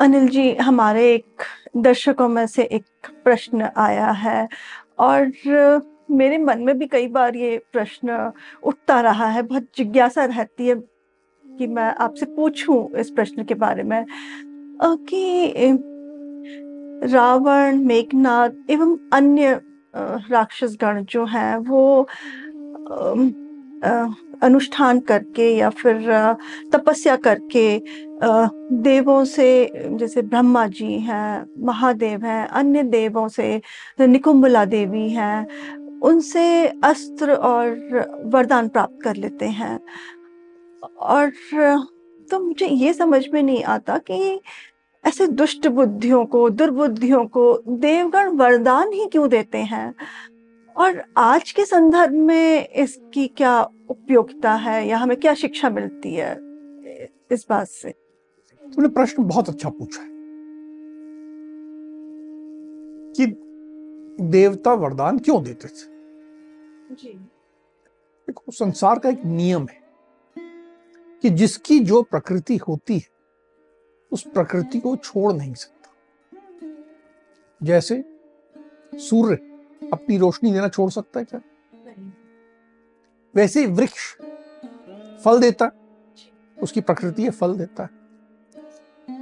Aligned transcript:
अनिल 0.00 0.28
जी, 0.28 0.54
हमारे 0.54 1.02
एक 1.14 1.42
दर्शकों 1.76 2.28
में 2.28 2.46
से 2.46 2.62
एक 2.62 2.84
प्रश्न 3.24 3.68
आया 3.76 4.10
है 4.10 4.48
और 4.98 5.32
मेरे 6.10 6.38
मन 6.38 6.58
में 6.58 6.78
भी 6.78 6.86
कई 6.86 7.06
बार 7.06 7.36
ये 7.36 7.58
प्रश्न 7.72 8.32
उठता 8.62 9.00
रहा 9.00 9.26
है। 9.26 9.42
बहुत 9.42 9.66
जिज्ञासा 9.76 10.24
रहती 10.24 10.66
है 10.66 10.74
कि 11.44 11.66
मैं 11.66 11.94
आपसे 11.94 12.26
पूछूँ 12.26 12.88
इस 12.98 13.10
प्रश्न 13.10 13.44
के 13.44 13.54
बारे 13.54 13.82
में। 13.82 14.04
कि 14.82 15.78
रावण 17.12 17.84
मेघनाथ 17.84 18.70
एवं 18.70 18.96
अन्य 19.12 19.60
राक्षस 20.30 20.76
गण 20.80 21.04
जो 21.04 21.24
हैं, 21.24 21.56
वो 21.56 22.08
अनुष्ठान 24.42 25.00
करके 25.00 25.54
या 25.56 25.70
फिर 25.70 26.10
तपस्या 26.72 27.16
करके 27.16 27.78
देवों 28.22 29.24
से, 29.24 29.72
जैसे 29.74 30.22
ब्रह्मा 30.22 30.66
जी 30.66 30.98
हैं, 30.98 31.46
महादेव 31.64 32.24
हैं, 32.24 32.46
अन्य 32.46 32.82
देवों 32.82 33.26
से 33.28 33.60
निकुंबला 34.00 34.64
देवी 34.64 35.08
हैं, 35.10 35.46
उनसे 36.00 36.66
अस्त्र 36.84 37.34
और 37.34 37.68
वरदान 38.24 38.68
प्राप्त 38.68 38.98
कर 39.02 39.16
लेते 39.16 39.46
हैं। 39.46 39.78
और 40.82 41.30
तो 42.30 42.38
मुझे 42.40 42.66
ये 42.66 42.92
समझ 42.92 43.22
में 43.28 43.42
नहीं 43.42 43.62
आता 43.64 43.96
कि 43.98 44.40
ऐसे 45.04 45.26
दुष्ट 45.26 45.66
बुद्धियों 45.68 46.24
को, 46.24 46.48
दुर्बुद्धियों 46.50 47.24
को 47.26 47.62
देवगण 47.68 48.36
वरदान 48.36 48.92
ही 48.92 49.06
क्यों 49.06 49.28
देते 49.28 49.58
हैं? 49.58 49.94
और 50.76 51.02
आज 51.16 51.52
के 51.52 51.64
संदर्भ 51.64 52.12
में 52.12 52.68
इसकी 52.68 53.26
क्या 53.28 53.60
उपयोगिता 53.90 54.52
है 54.54 54.86
या 54.88 54.98
हमें 54.98 55.16
क्या 55.16 55.34
शिक्षा 55.34 55.70
मिलती 55.70 56.14
है 56.14 56.32
इस 57.32 57.46
बात 57.50 57.66
से? 57.66 57.94
तुमने 58.74 58.88
प्रश्न 58.88 59.24
बहुत 59.24 59.48
अच्छा 59.48 59.68
पूछा 59.68 60.02
है 60.02 60.08
कि 63.12 63.26
देवता 64.24 64.74
वरदान 64.74 65.18
क्यों 65.18 65.44
देते 65.44 65.68
थे? 65.68 65.90
जी। 66.94 67.12
देखो 68.26 68.52
संसार 68.52 68.98
का 68.98 69.08
एक 69.08 69.24
नियम 69.24 69.66
है 69.70 69.80
कि 71.22 71.30
जिसकी 71.30 71.78
जो 71.78 72.02
प्रकृति 72.02 72.56
होती 72.56 72.98
है 72.98 73.08
उस 74.12 74.22
प्रकृति 74.22 74.80
को 74.80 74.96
छोड़ 74.96 75.32
नहीं 75.32 75.54
सकता। 75.54 75.90
जैसे 77.62 78.04
सूर्य 78.94 79.34
अपनी 79.92 80.18
रोशनी 80.18 80.52
देना 80.52 80.68
छोड़ 80.68 80.90
सकता 80.90 81.20
है 81.20 81.26
क्या? 81.26 81.40
वैसे 83.34 83.66
वृक्ष 83.66 84.16
फल 85.24 85.40
देता 85.40 85.64
है। 85.64 85.72
उसकी 86.62 86.80
प्रकृति 86.80 87.22
है 87.22 87.30
फल 87.30 87.54
देता 87.58 87.82
है। 87.82 87.99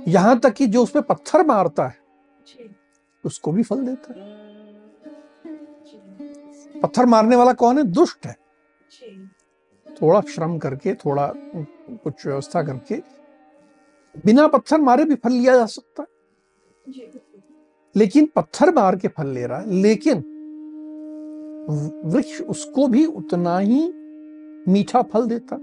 यहाँ 0.08 0.38
तक 0.40 0.52
कि 0.52 0.66
जो 0.66 0.82
उस 0.82 0.90
पर 0.90 1.00
पत्थर 1.00 1.46
मारता 1.46 1.86
है 1.86 1.96
उसको 3.24 3.52
भी 3.52 3.62
फल 3.62 3.84
देता 3.86 4.12
है। 4.12 4.36
पत्थर 6.82 7.06
मारने 7.06 7.36
वाला 7.36 7.52
कौन 7.52 7.78
है? 7.78 7.84
दुष्ट 7.84 8.26
है। 8.26 8.34
थोड़ा 9.86 10.20
श्रम 10.28 10.58
करके 10.58 10.94
थोड़ा 10.94 11.32
कुछ 11.36 12.26
व्यवस्था 12.26 12.62
करके 12.62 12.96
बिना 14.24 14.46
पत्थर 14.48 14.80
मारे 14.80 15.04
भी 15.04 15.14
फल 15.14 15.32
लिया 15.32 15.56
जा 15.56 15.66
सकता 15.66 16.02
है। 16.02 16.08
लेकिन 17.96 18.26
पत्थर 18.36 18.74
मार 18.74 18.96
के 18.96 19.08
फल 19.08 19.26
ले 19.26 19.46
रहा 19.46 19.58
है 19.58 19.70
लेकिन 19.72 20.18
वृक्ष 22.04 22.40
उसको 22.42 22.86
भी 22.86 23.04
उतना 23.06 23.58
ही 23.58 23.80
मीठा 24.68 25.02
फल 25.02 25.26
देता। 25.26 25.56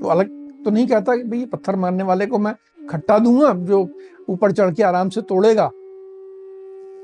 तो 0.00 0.08
अलग 0.08 0.38
तो 0.64 0.70
नहीं 0.70 0.86
कहता 0.86 1.16
कि 1.16 1.22
भाई 1.22 1.44
पत्थर 1.46 1.76
मारने 1.76 2.04
वाले 2.04 2.26
को 2.26 2.38
मैं 2.38 2.54
खट्टा 2.90 3.18
दूँगा 3.18 3.52
जो 3.54 3.88
ऊपर 4.28 4.52
चढ़ 4.52 4.74
के 4.74 4.82
आराम 4.82 5.08
से 5.08 5.22
तोड़ेगा 5.22 5.70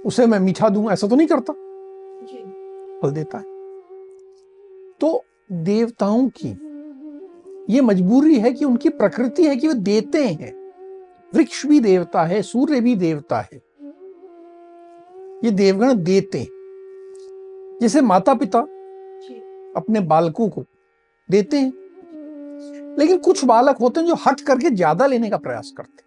उसे 0.06 0.26
मैं 0.26 0.38
मीठा 0.41 0.69
दूँगा 0.69 0.92
ऐसा 0.92 1.06
तो 1.06 1.16
नहीं 1.16 1.26
करता। 1.26 1.52
फल 3.02 3.10
देता 3.10 3.38
है। 3.38 3.44
तो 5.00 5.24
देवताओं 5.52 6.28
की 6.28 6.48
ये 7.74 7.80
मजबूरी 7.80 8.38
है 8.38 8.52
कि 8.52 8.64
उनकी 8.64 8.88
प्रकृति 8.88 9.44
है 9.44 9.56
कि 9.56 9.69
वो 9.69 9.74
देते 9.74 10.24
हैं। 10.24 10.52
वृक्ष 11.34 11.66
भी 11.66 11.80
देवता 11.80 12.22
है 12.22 12.42
सूर्य 12.42 12.80
भी 12.80 12.94
देवता 12.94 13.41
है। 13.41 13.62
ये 15.44 15.50
देवगण 15.50 15.94
देते 15.94 16.38
हैं। 16.38 16.48
जैसे 17.80 18.00
माता 18.00 18.34
पिता 18.34 18.58
अपने 19.76 20.00
बालकों 20.00 20.48
को 20.48 20.64
देते 21.30 21.56
हैं। 21.56 21.72
लेकिन 22.98 23.18
कुछ 23.18 23.44
बालक 23.44 23.76
होते 23.76 24.00
हैं 24.00 24.06
जो 24.06 24.14
हट 24.26 24.40
करके 24.40 24.70
ज़्यादा 24.70 25.06
लेने 25.06 25.30
का 25.30 25.36
प्रयास 25.36 25.72
करते 25.76 26.02
हैं। 26.02 26.04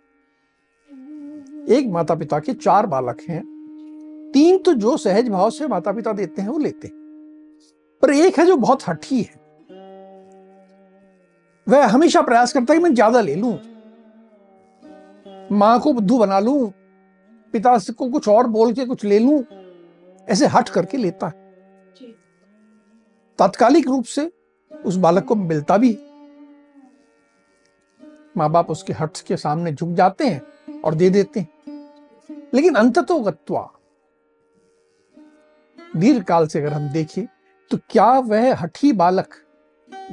एक 1.70 1.88
माता 1.88 2.16
पिता 2.16 2.40
के 2.40 2.54
चार 2.54 2.86
बालक 2.86 3.22
हैं। 3.30 3.42
तीन 4.34 4.58
तो 4.58 4.74
जो 4.76 4.96
सहज 4.98 5.30
भाव 5.30 5.50
से 5.50 5.68
माता 5.68 5.92
पिता 5.92 6.14
देते 6.14 6.42
हैं 6.42 6.50
वो 6.50 6.58
लेते 6.60 6.88
हैं। 6.88 6.96
पर 8.04 8.14
एक 8.14 8.40
है 8.40 8.46
जो 8.46 8.56
बहुत 8.58 8.88
हठी 8.88 9.22
है। 9.22 9.38
वह 11.68 11.86
हमेशा 11.86 12.22
प्रयास 12.22 12.54
करता 12.54 12.74
है 12.74 12.80
कि 12.80 12.84
मैं 12.84 12.94
ज़्यादा 12.94 13.22
ले 13.22 13.36
लू। 13.36 13.58
माँ 15.52 15.80
को 15.80 15.94
बुद्धू 15.94 16.18
बना 16.18 16.40
लू। 16.40 16.66
पिता 17.54 17.78
को 17.90 18.10
कुछ 18.10 18.28
और 18.28 18.48
बोल 18.48 18.74
के 18.74 18.86
कुछ 18.86 19.04
ले 19.06 19.20
लू। 19.20 19.44
ऐसे 20.28 20.46
हट 20.48 20.70
करके 20.70 20.98
लेता 20.98 21.28
है। 21.28 21.48
तात्कालिक 23.40 23.88
रूप 23.88 24.06
से 24.06 24.32
उस 24.72 24.96
बालक 24.98 25.26
को 25.26 25.36
मिलता 25.36 25.78
भी 25.78 25.92
माँ 25.92 26.09
बाप 28.36 28.70
उसके 28.72 28.94
हट 28.94 29.18
के 29.28 29.38
सामने 29.38 29.72
झुक 29.74 29.90
जाते 29.90 30.28
हैं 30.28 30.82
और 30.82 30.96
दे 30.96 31.10
देते 31.10 31.40
हैं। 31.40 31.50
लेकिन 32.54 32.76
अंततो 32.76 33.20
गत्वा 33.20 33.70
दीर्घ 35.98 36.24
काल 36.24 36.48
से 36.48 36.60
अगर 36.60 36.74
हम 36.74 36.88
देखें 36.90 37.26
तो 37.72 37.78
क्या 37.90 38.08
वह 38.20 38.56
हठी 38.56 38.92
बालक 38.94 39.34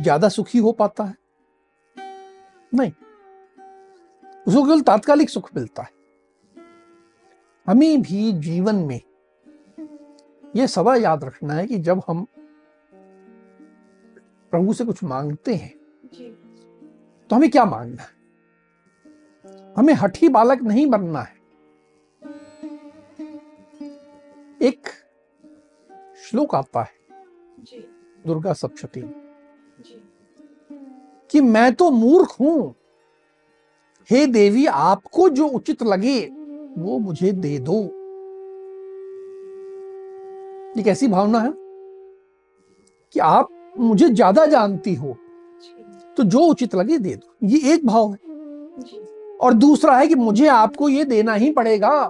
ज़्यादा 0.00 0.28
सुखी 0.28 0.58
हो 0.58 0.72
पाता 0.72 1.04
है? 1.04 1.14
नहीं। 2.72 2.92
उसको 4.46 4.62
केवल 4.64 4.80
तात्कालिक 4.80 5.30
सुख 5.30 5.50
मिलता 5.56 5.82
है। 5.82 5.90
हमें 7.68 8.02
भी 8.02 8.32
जीवन 8.32 8.76
में 8.76 9.00
यह 10.56 10.66
सदा 10.66 10.94
याद 10.94 11.24
रखना 11.24 11.54
है 11.54 11.66
कि 11.66 11.78
जब 11.78 12.02
हम 12.08 12.26
प्रभु 14.52 14.72
से 14.72 14.84
कुछ 14.84 15.02
मांगते 15.04 15.54
हैं 15.54 15.74
तो 17.30 17.36
हमें 17.36 17.50
क्या 17.50 17.64
मांगना 17.64 18.02
है? 18.02 18.08
हमें 19.76 19.94
हठी 19.94 20.28
बालक 20.28 20.62
नहीं 20.62 20.86
बनना 20.86 21.20
है। 21.20 21.36
एक 24.62 24.88
श्लोक 26.22 26.54
आता 26.54 26.82
है। 26.82 26.94
दुर्गा 28.26 28.52
सप्तती 28.52 29.02
कि 31.30 31.40
मैं 31.40 31.74
तो 31.74 31.90
मूर्ख 31.90 32.36
हूँ। 32.40 32.74
हे 34.10 34.26
देवी 34.26 34.66
आपको 34.66 35.28
जो 35.28 35.46
उचित 35.48 35.82
लगे 35.82 36.20
वो 36.78 36.98
मुझे 36.98 37.32
दे 37.32 37.58
दो। 37.58 37.82
ये 40.76 40.82
कैसी 40.82 41.08
भावना 41.08 41.38
है? 41.38 41.52
कि 43.12 43.20
आप 43.20 43.74
मुझे 43.78 44.08
ज़्यादा 44.08 44.46
जानती 44.46 44.94
हो। 44.94 45.16
तो 46.16 46.22
जो 46.22 46.40
उचित 46.40 46.74
लगे 46.74 46.98
दे 46.98 47.14
दो। 47.14 47.46
ये 47.46 47.74
एक 47.74 47.86
भाव 47.86 48.10
है। 48.10 48.18
और 49.40 49.52
दूसरा 49.52 49.96
है 49.96 50.06
कि 50.06 50.14
मुझे 50.14 50.46
आपको 50.46 50.88
ये 50.88 51.04
देना 51.04 51.34
ही 51.34 51.50
पड़ेगा। 51.50 52.08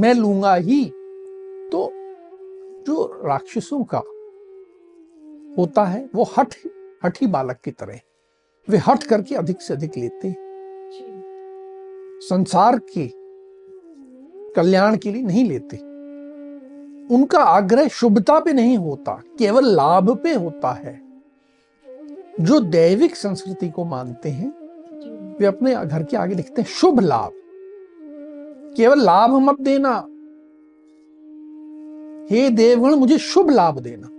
मैं 0.00 0.14
लूँगा 0.14 0.54
ही। 0.54 0.84
तो 1.72 1.90
जो 2.86 3.20
राक्षसों 3.24 3.84
का 3.84 4.02
होता 5.58 5.84
है 5.84 6.10
वो 6.14 6.28
हठ 6.38 6.54
हठी 7.04 7.26
बालक 7.26 7.56
की 7.64 7.70
तरह 7.70 8.00
वे 8.68 8.76
हट 8.78 9.02
करके 9.02 9.34
अधिक 9.34 9.62
से 9.62 9.74
अधिक 9.74 9.96
लेते 9.96 10.28
हैं। 10.28 10.36
संसार 12.20 12.78
के 12.78 13.10
कल्याण 14.52 14.96
के 14.96 15.12
लिए 15.12 15.22
नहीं 15.22 15.44
लेते। 15.44 15.76
उनका 17.14 17.38
आग्रह 17.38 17.88
शुभता 17.88 18.40
पे 18.40 18.52
नहीं 18.52 18.78
होता 18.78 19.22
केवल 19.38 19.64
लाभ 19.64 20.10
पे 20.22 20.34
होता 20.34 20.72
है। 20.72 21.03
जो 22.40 22.60
दैविक 22.60 23.16
संस्कृति 23.16 23.68
को 23.68 23.84
मानते 23.84 24.28
हैं 24.28 24.48
वे 25.40 25.46
अपने 25.46 25.74
घर 25.74 26.02
के 26.02 26.16
आगे 26.16 26.34
लिखते 26.34 26.62
हैं 26.62 26.68
शुभ 26.68 27.00
लाभ। 27.00 27.32
केवल 28.76 29.00
लाभ 29.00 29.30
मत 29.30 29.60
देना। 29.60 29.94
हे 32.30 32.50
देवगण 32.50 32.94
मुझे 32.94 33.18
शुभ 33.18 33.50
लाभ 33.50 33.78
देना। 33.78 34.10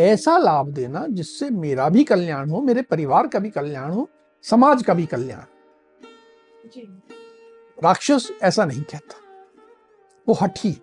ऐसा 0.00 0.38
लाभ 0.38 0.68
देना 0.68 1.06
जिससे 1.06 1.50
मेरा 1.50 1.88
भी 1.88 2.04
कल्याण 2.04 2.50
हो 2.50 2.60
मेरे 2.60 2.82
परिवार 2.82 3.26
का 3.26 3.38
भी 3.38 3.50
कल्याण 3.50 3.90
हो 3.90 4.08
समाज 4.42 4.82
का 4.82 4.94
भी 4.94 5.06
कल्याण 5.06 5.44
राक्षस 7.84 8.30
ऐसा 8.42 8.64
नहीं 8.64 8.82
कहता। 8.82 9.16
वो 10.28 10.34
हठी। 10.34 10.76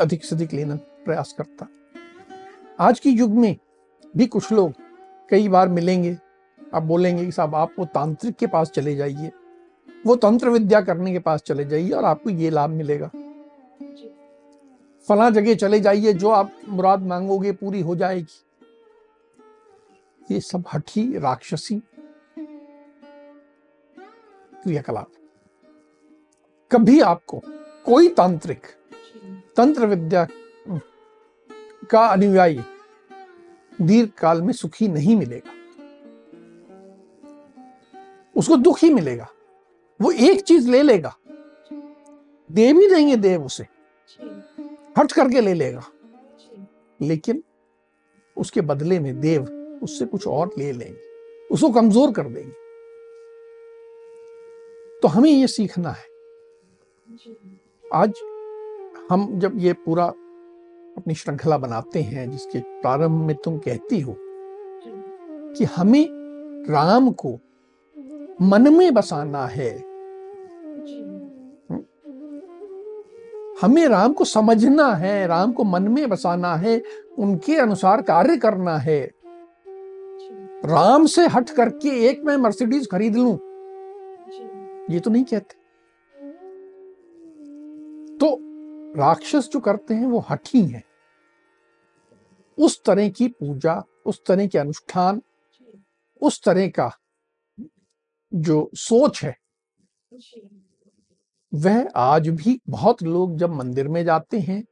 अधिक 0.00 0.24
से 0.24 0.36
अधिक 0.36 0.52
लेना 0.52 0.76
प्रयास 0.76 1.32
करता। 1.32 1.68
आज 2.80 3.00
के 3.00 3.10
युग 3.10 3.30
में 3.30 3.56
भी 4.16 4.26
कुछ 4.26 4.52
लोग 4.52 4.72
कई 5.30 5.48
बार 5.48 5.68
मिलेंगे। 5.68 6.16
आप 6.74 6.82
बोलेंगे 6.82 7.24
कि 7.24 7.32
साहब 7.32 7.54
आप 7.54 7.74
वो 7.78 7.84
तांत्रिक 7.84 8.36
के 8.36 8.46
पास 8.46 8.70
चले 8.70 8.94
जाइए। 8.96 9.30
वो 10.06 10.16
तंत्र 10.16 10.48
विद्या 10.48 10.80
करने 10.80 11.12
के 11.12 11.18
पास 11.18 11.42
चले 11.42 11.64
जाइए 11.64 11.90
और 11.90 12.04
आपको 12.04 12.30
ये 12.30 12.50
लाभ 12.50 12.70
मिलेगा। 12.70 13.10
फला 15.08 15.28
जगह 15.30 15.54
चले 15.54 15.80
जाइए 15.80 16.12
जो 16.12 16.30
आप 16.30 16.52
मुराद 16.68 17.02
मांगोगे 17.02 17.52
पूरी 17.52 17.80
हो 17.80 17.96
जाएगी। 17.96 18.44
ये 20.30 20.40
सब 20.40 20.64
हठी 20.74 21.18
राक्षसी 21.18 21.82
क्रियाकलाप। 24.62 25.10
कभी 26.70 27.00
आपको 27.00 27.42
कोई 27.86 28.08
तांत्रिक 28.08 28.66
तंत्र 29.56 29.86
विद्या 29.86 30.26
का 31.90 32.06
अनुयायी 32.06 32.60
दीर्घ 33.80 34.10
काल 34.10 34.42
में 34.42 34.52
सुखी 34.52 34.88
नहीं 34.88 35.16
मिलेगा। 35.16 35.50
उसको 38.36 38.56
दुख 38.56 38.78
ही 38.82 38.94
मिलेगा। 38.94 39.28
वो 40.00 40.10
एक 40.10 40.40
चीज़ 40.40 40.70
ले 40.70 40.82
लेगा। 40.82 41.16
दे 42.52 42.72
भी 42.72 42.88
देंगे 42.88 43.16
देव 43.16 43.44
उसे। 43.44 43.66
हट 44.98 45.12
करके 45.12 45.40
ले 45.40 45.54
लेगा। 45.54 45.82
लेकिन 47.02 47.44
उसके 48.36 48.60
बदले 48.60 49.00
में 49.00 49.20
देव 49.20 49.44
उससे 49.82 50.06
कुछ 50.06 50.26
और 50.26 50.50
ले 50.58 50.72
लेंगे। 50.72 51.00
उसको 51.50 51.70
कमज़ोर 51.70 52.12
कर 52.12 52.22
देंगे। 52.22 52.68
तो 55.02 55.08
हमें 55.08 55.30
ये 55.30 55.46
सीखना 55.46 55.90
है। 55.90 56.04
आज 57.94 58.12
हम 59.10 59.38
जब 59.38 59.52
ये 59.54 59.72
पूरा 59.72 60.12
अपनी 60.98 61.14
श्रृंखला 61.14 61.58
बनाते 61.58 62.02
हैं 62.02 62.30
जिसके 62.30 62.58
प्रारंभ 62.58 63.26
में 63.26 63.36
तुम 63.36 63.58
कहती 63.58 64.00
हो 64.00 64.16
कि 65.54 65.64
हमें 65.64 66.06
राम 66.70 67.10
को 67.10 67.38
मन 68.42 68.72
में 68.74 68.94
बसाना 68.94 69.44
है। 69.46 69.70
हमें 73.62 73.86
राम 73.88 74.12
को 74.12 74.24
समझना 74.24 74.86
है 74.94 75.26
राम 75.26 75.52
को 75.52 75.64
मन 75.64 75.82
में 75.82 76.08
बसाना 76.08 76.54
है 76.56 76.82
उनके 77.18 77.56
अनुसार 77.56 78.02
कार्य 78.02 78.36
करना 78.36 78.76
है। 78.78 79.00
राम 80.64 81.06
से 81.06 81.26
हट 81.26 81.50
करके 81.50 81.88
एक 82.08 82.22
मैं 82.24 82.36
मर्सिडीज 82.36 82.88
खरीद 82.90 83.16
लू। 83.16 83.32
ये 84.90 85.00
तो 85.00 85.10
नहीं 85.10 85.24
कहते। 85.24 85.56
तो 88.16 88.36
राक्षस 88.96 89.48
जो 89.52 89.60
करते 89.60 89.94
हैं 89.94 90.06
वो 90.06 90.24
हठी 90.30 90.60
हैं। 90.60 90.82
उस 92.58 92.82
तरह 92.84 93.08
की 93.08 93.28
पूजा, 93.28 93.82
उस 94.06 94.20
तरह 94.26 94.46
के 94.46 94.58
अनुष्ठान, 94.58 95.20
उस 96.22 96.42
तरह 96.42 96.68
का 96.68 96.90
जो 98.32 98.70
सोच 98.74 99.22
है, 99.22 99.36
वह 101.52 101.88
आज 101.96 102.28
भी 102.28 102.60
बहुत 102.68 103.02
लोग 103.02 103.36
जब 103.36 103.50
मंदिर 103.50 103.88
में 103.88 104.04
जाते 104.04 104.38
हैं, 104.38 104.62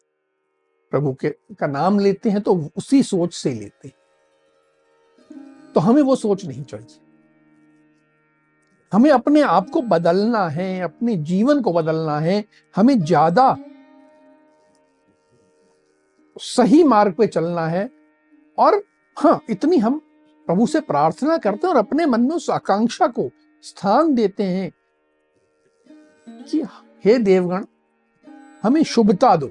प्रभु 0.91 1.13
के, 1.15 1.31
का 1.31 1.67
नाम 1.67 1.99
लेते 1.99 2.31
हैं 2.31 2.41
तो 2.41 2.55
उसी 2.77 3.03
सोच 3.03 3.35
से 3.35 3.53
लेते 3.55 3.89
हैं। 3.89 3.95
तो 5.73 5.81
हमें 5.81 6.03
वो 6.03 6.17
सोच 6.17 6.45
नहीं 6.45 6.65
चाहिए। 6.65 7.01
हमें 8.93 9.11
अपने 9.11 9.41
आप 9.43 9.71
को 9.71 9.81
बदलना 9.83 10.49
है, 10.49 10.81
अपने 10.81 11.17
जीवन 11.17 11.63
को 11.63 11.73
बदलना 11.73 12.19
है, 12.21 12.45
हमें 12.77 12.99
ज़्यादा 13.01 13.57
सही 16.37 16.83
मार्ग 16.85 17.15
पे 17.15 17.27
चलना 17.27 17.67
है। 17.67 17.89
और 18.59 18.83
हाँ 19.17 19.41
इतनी 19.51 19.77
हम 19.77 19.99
प्रभु 20.49 20.67
से 20.67 20.81
प्रार्थना 20.81 21.37
करते 21.37 21.67
हैं 21.67 21.75
और 21.75 21.79
अपने 21.79 22.07
मन 22.07 22.21
में 22.21 22.35
उस 22.37 22.51
आकांक्षा 22.51 23.07
को 23.07 23.31
स्थान 23.65 24.15
देते 24.15 24.43
हैं 24.43 24.71
कि 26.43 26.63
हे 27.05 27.19
देवगण, 27.19 27.65
हमें 28.63 28.83
शुभता 28.85 29.35
दो। 29.37 29.47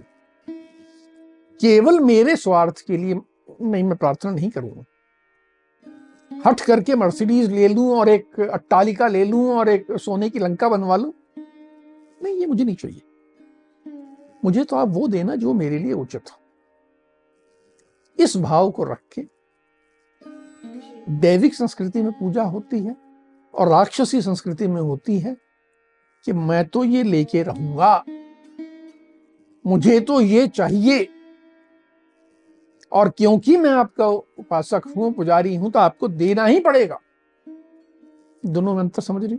केवल 1.59 1.99
मेरे 1.99 2.35
स्वार्थ 2.35 2.79
के 2.87 2.97
लिए 2.97 3.13
नहीं, 3.13 3.83
मैं 3.83 3.97
प्रार्थना 3.97 4.31
नहीं 4.31 4.49
करूँगा। 4.49 4.83
हट 6.45 6.61
करके 6.61 6.95
मर्सिडीज 6.95 7.51
ले 7.51 7.67
लूँ 7.67 7.89
और 7.97 8.09
एक 8.09 8.39
अट्टालिका 8.41 9.07
ले 9.07 9.23
लूँ 9.25 9.49
और 9.49 9.69
एक 9.69 9.91
सोने 9.91 10.29
की 10.29 10.39
लंका 10.39 10.69
बनवा 10.69 10.95
लूँ। 10.95 11.13
नहीं, 12.23 12.35
ये 12.35 12.45
मुझे 12.45 12.63
नहीं 12.63 12.75
चाहिए। 12.75 13.01
मुझे 14.45 14.63
तो 14.63 14.75
आप 14.75 14.87
वो 14.87 15.07
देना 15.07 15.35
जो 15.35 15.53
मेरे 15.53 15.79
लिए 15.79 15.93
उचित 15.93 16.31
हो। 16.31 16.37
इस 18.17 18.37
भाव 18.37 18.71
को 18.71 18.83
रख 18.83 19.01
के 19.13 19.21
दैविक 21.11 21.53
संस्कृति 21.53 22.01
में 22.03 22.11
पूजा 22.11 22.43
होती 22.43 22.79
है 22.79 22.95
और 23.53 23.67
राक्षसी 23.67 24.21
संस्कृति 24.21 24.67
में 24.67 24.81
होती 24.81 25.19
है 25.19 25.35
कि 26.25 26.33
मैं 26.33 26.63
तो 26.65 26.83
ये 26.83 27.03
लेके 27.03 27.43
रहूँगा। 27.43 28.03
मुझे 29.65 29.99
तो 29.99 30.21
ये 30.21 30.47
चाहिए। 30.47 31.07
और 32.91 33.09
क्योंकि 33.09 33.57
मैं 33.57 33.69
आपका 33.69 34.07
उपासक 34.07 34.81
हूँ 34.97 35.13
पुजारी 35.13 35.55
हूँ 35.55 35.71
तो 35.71 35.79
आपको 35.79 36.07
देना 36.07 36.45
ही 36.45 36.59
पड़ेगा। 36.59 36.99
दोनों 38.45 38.73
में 38.73 38.79
अंतर 38.79 39.01
समझ 39.01 39.23
रही 39.23 39.37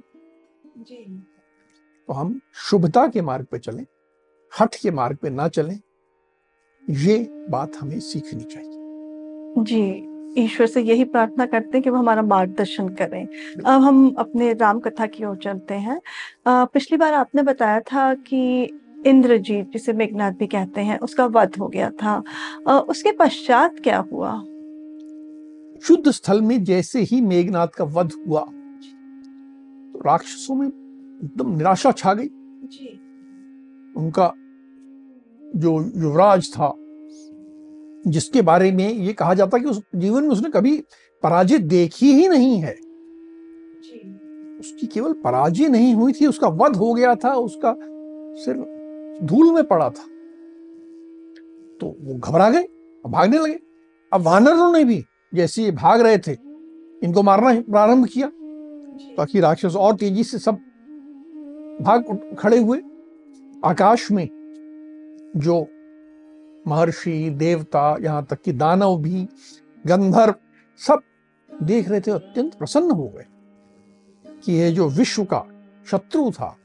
जी। 0.78 1.04
तो 2.08 2.12
हम 2.12 2.40
शुभता 2.54 3.06
के 3.08 3.20
मार्ग 3.20 3.44
पे 3.44 3.58
चलें 3.58 3.84
हट 4.60 4.74
के 4.74 4.90
मार्ग 4.90 5.16
पे 5.16 5.30
ना 5.30 5.48
चलें 5.48 5.78
ये 6.88 7.16
बात 7.50 7.76
हमें 7.80 7.98
सीखनी 8.00 8.44
चाहिए। 8.44 9.64
जी 9.64 10.42
ईश्वर 10.42 10.66
से 10.66 10.80
यही 10.80 11.04
प्रार्थना 11.04 11.46
करते 11.46 11.70
हैं 11.74 11.82
कि 11.82 11.90
वो 11.90 11.96
हमारा 11.96 12.22
मार्गदर्शन 12.22 12.88
करें। 12.94 13.26
अब 13.58 13.82
हम 13.82 14.14
अपने 14.18 14.52
राम 14.52 14.80
कथा 14.80 15.06
की 15.06 15.24
ओर 15.24 15.36
चलते 15.36 15.74
हैं। 15.74 16.00
पिछली 16.48 16.98
बार 16.98 17.14
आपने 17.14 17.42
बताया 17.42 17.80
था 17.82 18.12
कि 18.14 18.40
इंद्रजीत 19.06 19.70
जिसे 19.72 19.92
मेघनाथ 19.92 20.32
भी 20.32 20.46
कहते 20.46 20.80
हैं 20.80 20.98
उसका 20.98 21.26
वध 21.26 21.56
हो 21.60 21.68
गया 21.68 21.90
था। 21.92 22.22
उसके 22.80 23.12
पश्चात 23.12 23.78
क्या 23.80 23.98
हुआ? 24.12 24.32
शुद्ध 25.82 26.10
स्थल 26.10 26.40
में 26.42 26.62
जैसे 26.64 27.00
ही 27.02 27.20
मेघनाथ 27.20 27.68
का 27.68 27.84
वध 27.84 28.12
हुआ 28.26 28.40
तो 28.40 30.00
राक्षसों 30.06 30.54
में 30.54 30.66
एकदम 30.66 31.56
निराशा 31.56 31.92
छा 31.92 32.14
गई। 32.14 32.28
जी। 32.66 33.00
उनका 33.94 34.32
जो 35.56 35.72
युवराज 35.96 36.50
था 36.52 36.72
जिसके 38.06 38.42
बारे 38.42 38.72
में 38.72 38.88
ये 38.88 39.12
कहा 39.12 39.34
जाता 39.34 39.58
कि 39.58 39.64
उस 39.64 39.82
जीवन 39.94 40.22
में 40.22 40.30
उसने 40.30 40.50
कभी 40.50 40.76
पराजय 41.22 41.58
देखी 41.58 42.12
ही 42.12 42.28
नहीं 42.28 42.58
है। 42.60 42.72
उसकी 44.60 44.86
केवल 44.86 45.12
पराजय 45.12 45.68
नहीं 45.68 45.94
हुई 45.94 46.12
थी 46.12 46.26
उसका 46.26 46.48
वध 46.48 46.76
हो 46.76 46.94
गया 46.94 47.14
था 47.14 47.34
उसका 47.34 47.74
सिर 48.34 48.56
धूल 49.22 49.52
में 49.52 49.64
पड़ा 49.64 49.90
था। 49.90 50.04
तो 51.80 51.96
वो 52.00 52.14
घबरा 52.14 52.50
गए 52.50 52.64
भागने 53.04 53.38
लगे। 53.38 53.58
अब 54.12 54.20
वानरों 54.20 54.72
ने 54.72 54.84
भी 54.84 55.04
जैसे 55.34 55.62
ये 55.62 55.70
भाग 55.70 56.00
रहे 56.00 56.18
थे 56.18 56.32
इनको 57.02 57.22
मारना 57.22 57.60
प्रारंभ 57.60 58.06
किया। 58.06 58.30
ताकि 59.16 59.40
राक्षस 59.40 59.76
और 59.76 59.94
तेज़ी 59.94 60.24
से 60.24 60.38
सब 60.38 60.54
भाग 61.82 62.36
खड़े 62.38 62.58
हुए 62.58 62.82
आकाश 63.64 64.10
में। 64.10 64.28
जो 65.36 65.66
महर्षि 66.68 67.30
देवता 67.30 67.96
यहाँ 68.00 68.24
तक 68.24 68.42
कि 68.42 68.52
दानव 68.52 68.98
भी 68.98 69.28
गंधर्व 69.86 70.34
सब 70.78 71.02
देख 71.62 71.88
रहे 71.88 72.00
थे 72.00 72.10
अत्यंत 72.10 72.54
प्रसन्न 72.54 72.90
हो 72.90 73.08
गए 73.08 73.26
कि 74.44 74.52
ये 74.52 74.72
जो 74.72 74.88
विश्व 74.88 75.24
का 75.24 75.44
शत्रु 75.90 76.30
था 76.30 76.56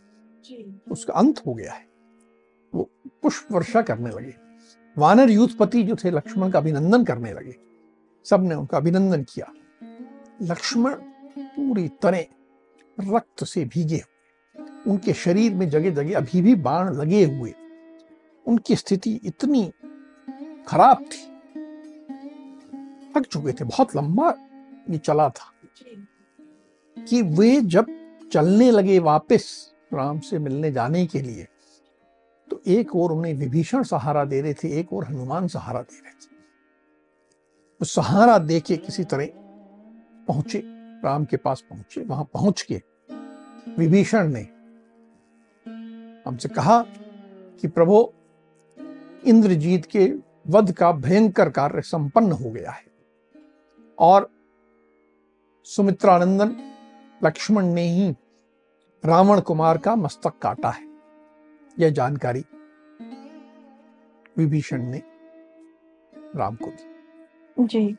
उसका 0.91 1.13
अंत 1.13 1.41
हो 1.47 1.53
गया 1.53 1.73
है। 1.73 1.85
वो 2.75 2.89
पुष्प 3.21 3.51
वर्षा 3.51 3.81
करने 3.81 4.09
लगे। 4.09 4.33
वानर 4.97 5.29
यूथपति 5.29 5.83
जो 5.83 5.95
थे 5.95 6.11
लक्ष्मण 6.11 6.51
का 6.51 6.59
अभिनंदन 6.59 7.03
करने 7.03 7.33
लगे। 7.33 7.55
सबने 8.25 8.55
उनका 8.55 8.77
अभिनंदन 8.77 9.23
किया। 9.23 9.53
लक्ष्मण 10.41 10.93
पूरी 11.37 11.87
तरह 11.87 12.25
रक्त 12.99 13.43
से 13.43 13.65
भीगे 13.65 14.01
उनके 14.87 15.13
शरीर 15.13 15.53
में 15.53 15.69
जगह 15.69 15.89
जगह 15.89 16.17
अभी 16.17 16.41
भी 16.41 16.55
बाण 16.55 16.93
लगे 16.93 17.25
हुए। 17.25 17.53
उनकी 18.45 18.75
स्थिति 18.75 19.19
इतनी 19.23 19.63
खराब 20.67 21.03
थी। 21.03 21.29
थक 23.13 23.25
चुके 23.25 23.51
थे, 23.51 23.65
बहुत 23.65 23.95
लंबा 23.95 24.29
ये 24.89 24.97
चला 24.97 25.29
था 25.29 25.51
कि 26.97 27.21
वे 27.21 27.59
जब 27.61 27.87
चलने 28.33 28.69
लगे 28.71 28.99
वापस 28.99 29.73
राम 29.93 30.19
से 30.19 30.39
मिलने 30.39 30.71
जाने 30.71 31.05
के 31.05 31.21
लिए 31.21 31.47
तो 32.47 32.61
एक 32.67 32.95
और 32.95 33.11
उन्हें 33.11 33.33
विभीषण 33.33 33.83
सहारा 33.83 34.23
दे 34.25 34.41
रहे 34.41 34.53
थे, 34.53 34.69
एक 34.79 34.93
और 34.93 35.05
हनुमान 35.05 35.47
सहारा 35.47 35.81
दे 35.81 35.99
रहे 35.99 36.11
थे। 36.11 36.29
वो 37.81 37.85
सहारा 37.85 38.37
दे 38.37 38.59
के 38.59 38.77
किसी 38.77 39.03
तरह 39.03 39.27
पहुँचे, 40.27 40.61
राम 41.03 41.25
के 41.25 41.37
पास 41.37 41.63
पहुँचे, 41.69 42.01
वहाँ 42.01 42.23
पहुँच 42.33 42.61
के 42.61 42.81
विभीषण 43.77 44.31
ने 44.33 44.41
हमसे 46.25 46.49
कहा 46.49 46.81
कि 47.61 47.67
प्रभु 47.67 48.01
इंद्रजीत 49.23 49.85
के 49.85 50.05
वध 50.47 50.71
का 50.71 50.91
भयंकर 50.91 51.49
कार्य 51.49 51.81
संपन्न 51.81 52.31
हो 52.31 52.49
गया 52.49 52.71
है। 52.71 52.83
और 53.97 54.29
सुमित्रानंदन 55.67 56.55
लक्ष्मण 57.21 57.65
ने 57.65 57.87
ही 57.89 58.09
रावण 59.03 59.41
कुमार 59.41 59.77
का 59.77 59.95
मस्तक 59.95 60.33
काटा 60.41 60.69
है। 60.69 60.85
यह 61.77 61.89
जानकारी 61.89 62.43
विभीषण 64.37 64.83
ने 64.83 65.01
राम 66.35 66.55
को 66.55 66.67
दी। 66.67 66.85
जी 67.57 67.95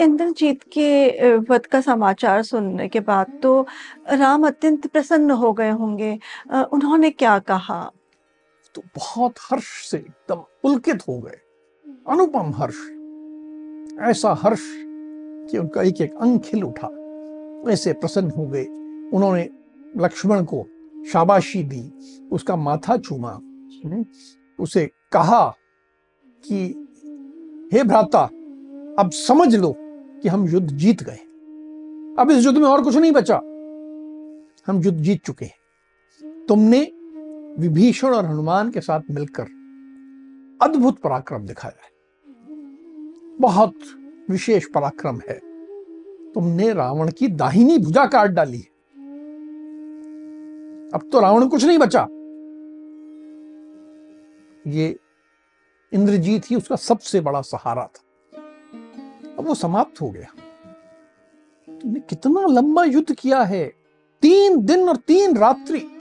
इंद्रजीत 0.00 0.62
के 0.72 1.36
वध 1.38 1.66
का 1.66 1.80
समाचार 1.80 2.42
सुनने 2.42 2.88
के 2.88 3.00
बाद 3.00 3.38
तो 3.42 3.60
राम 4.12 4.46
अत्यंत 4.46 4.86
प्रसन्न 4.86 5.30
हो 5.32 5.52
गए 5.52 5.70
होंगे। 5.72 6.18
उन्होंने 6.72 7.10
क्या 7.10 7.38
कहा? 7.40 7.90
तो 8.74 8.82
बहुत 8.96 9.34
हर्ष 9.50 9.90
से 9.90 9.98
एकदम 9.98 10.36
पुलकित 10.36 11.08
हो 11.08 11.20
गए। 11.20 11.40
अनुपम 12.08 12.52
हर्ष 12.54 12.76
ऐसा 14.00 14.32
हर्ष 14.32 14.60
कि 15.50 15.58
उनका 15.58 15.82
एक 15.82 16.00
एक 16.00 16.14
अंग 16.14 16.40
खिल 16.40 16.64
उठा। 16.64 16.88
ऐसे 17.72 17.92
प्रसन्न 17.92 18.30
हो 18.30 18.46
गए। 18.46 18.64
उन्होंने 19.14 19.50
लक्ष्मण 19.96 20.44
को 20.44 20.66
शाबाशी 21.12 21.62
दी 21.62 21.92
उसका 22.32 22.56
माथा 22.56 22.96
चूमा 22.96 23.30
हम्म, 23.30 24.04
उसे 24.58 24.86
कहा 25.12 25.54
कि 26.44 26.88
हे 27.72 27.82
भ्राता 27.82 28.22
अब 28.98 29.10
समझ 29.12 29.56
लो 29.56 29.74
कि 30.22 30.28
हम 30.28 30.48
युद्ध 30.48 30.70
जीत 30.70 31.02
गए 31.02 31.18
अब 32.18 32.28
इस 32.30 32.44
युद्ध 32.44 32.58
में 32.58 32.68
और 32.68 32.82
कुछ 32.82 32.96
नहीं 32.96 33.12
बचा। 33.12 33.36
हम 34.66 34.80
युद्ध 34.80 34.98
जीत 34.98 35.24
चुके 35.24 35.44
हैं। 35.44 35.58
तुमने 36.48 36.84
विभीषण 37.58 38.14
और 38.14 38.24
हनुमान 38.26 38.70
के 38.70 38.80
साथ 38.80 39.00
मिलकर 39.10 39.42
अद्भुत 40.62 40.98
पराक्रम 40.98 41.46
दिखाया 41.46 41.84
है। 41.84 41.90
बहुत 43.38 43.74
विशेष 44.30 44.66
पराक्रम 44.66 45.20
है। 45.28 45.40
तुमने 46.32 46.72
रावण 46.72 47.10
की 47.10 47.28
दाहिनी 47.28 47.78
भुजा 47.78 48.06
काट 48.06 48.30
डाली 48.30 48.58
है। 48.58 48.74
अब 50.94 51.08
तो 51.12 51.20
रावण 51.20 51.48
कुछ 51.48 51.64
नहीं 51.64 51.78
बचा। 51.78 52.08
ये 54.70 54.98
इंद्रजीत 55.92 56.42
ही 56.46 56.56
उसका 56.56 56.76
सबसे 56.76 57.20
बड़ा 57.20 57.40
सहारा 57.40 57.86
था। 57.86 58.02
अब 59.38 59.44
वो 59.44 59.54
समाप्त 59.54 60.00
हो 60.00 60.10
गया। 60.10 60.26
तुमने 61.80 62.00
कितना 62.00 62.46
लंबा 62.46 62.84
युद्ध 62.84 63.14
किया 63.14 63.42
है। 63.42 63.74
तीन 64.22 64.64
दिन 64.64 64.88
और 64.88 64.96
तीन 64.96 65.36
रात्रि। 65.36 65.93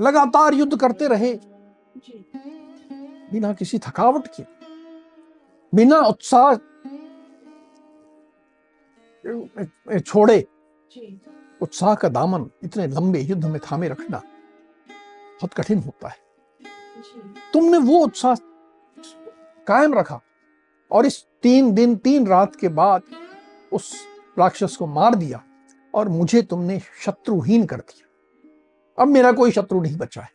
लगातार 0.00 0.54
युद्ध 0.54 0.78
करते 0.80 1.08
रहे। 1.08 1.34
बिना 3.32 3.52
किसी 3.52 3.78
थकावट 3.78 4.26
के 4.26 4.42
बिना 5.72 5.98
उत्साह 6.00 6.54
छोड़े। 9.98 10.44
उत्साह 11.62 11.94
का 11.94 12.08
दामन 12.08 12.50
इतने 12.64 12.86
लंबे 12.86 13.20
युद्ध 13.20 13.44
में 13.44 13.60
थामे 13.60 13.88
रखना 13.88 14.18
बहुत 14.18 15.54
कठिन 15.54 15.78
होता 15.78 16.08
है। 16.08 16.16
तुमने 17.52 17.78
वो 17.78 17.98
उत्साह 17.98 18.34
कायम 19.66 19.94
रखा 19.94 20.20
और 20.90 21.06
इस 21.06 21.24
तीन 21.42 21.72
दिन 21.74 21.96
तीन 21.96 22.26
रात 22.26 22.56
के 22.56 22.68
बाद 22.68 23.02
उस 23.72 23.92
राक्षस 24.38 24.76
को 24.76 24.86
मार 24.86 25.14
दिया 25.14 25.42
और 25.94 26.08
मुझे 26.08 26.42
तुमने 26.42 26.78
शत्रुहीन 27.04 27.66
कर 27.66 27.76
दिया। 27.76 28.06
अब 29.00 29.08
मेरा 29.08 29.32
कोई 29.32 29.50
शत्रु 29.50 29.80
नहीं 29.80 29.96
बचा 29.96 30.22
है। 30.22 30.30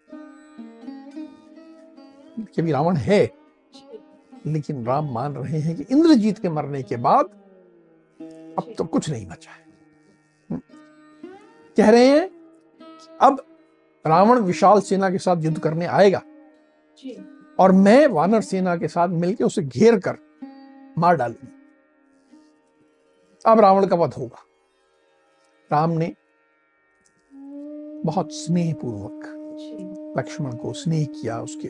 कि 2.40 2.72
रावण 2.72 2.96
है 2.96 3.32
लेकिन 4.46 4.86
राम 4.86 5.14
मान 5.14 5.36
रहे 5.36 5.60
हैं 5.60 5.76
कि 5.76 5.84
इंद्रजीत 5.92 6.40
के 6.40 6.50
मरने 6.50 6.84
के 6.84 6.98
बाद 6.98 7.26
अब 8.58 8.76
तो 8.78 8.84
कुछ 8.84 9.10
नहीं 9.10 9.28
बचा 9.28 9.52
है। 9.52 9.66
हम्म। 10.52 10.62
कह 11.78 11.90
रहे 11.90 12.08
हैं 12.08 12.30
कि 12.30 13.18
अब 13.22 13.46
रावण 14.08 14.40
विशाल 14.40 14.82
सेना 14.82 15.10
के 15.10 15.18
साथ 15.18 15.44
युद्ध 15.44 15.60
करने 15.60 15.86
आएगा 15.86 16.22
और 17.60 17.72
मैं 17.72 18.08
वानर 18.08 18.42
सेना 18.42 18.78
के 18.78 18.88
साथ 18.88 19.10
मिलकर 19.10 19.46
उसे 19.46 19.64
घेर 19.64 20.00
कर 20.00 20.18
मार 20.98 21.16
डालूँगा। 21.16 21.52
अब 23.52 23.60
रावण 23.60 23.88
का 23.88 23.96
वध 23.96 24.14
होगा। 24.14 24.46
राम 25.72 25.90
ने 25.90 26.14
बहुत 28.06 28.32
स्नेह 28.32 28.74
पूर्वक 28.74 29.32
लक्ष्मण 30.18 30.56
को 30.56 30.74
स्नेह 30.74 31.06
किया 31.06 31.42
उसके 31.42 31.68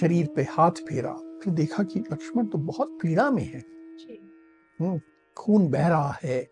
शरीर 0.00 0.28
पे 0.36 0.42
हाथ 0.42 0.70
फेरा 0.70 1.12
फिर 1.42 1.54
देखा 1.54 1.82
कि 1.82 2.00
लक्ष्मण 2.00 2.46
तो 2.46 2.58
बहुत 2.58 2.98
पीड़ा 3.02 3.30
में 3.30 3.42
है। 3.42 3.60
हम्म, 4.80 5.00
खून 5.36 5.68
बह 5.68 5.88
रहा 5.88 6.18
है 6.24 6.42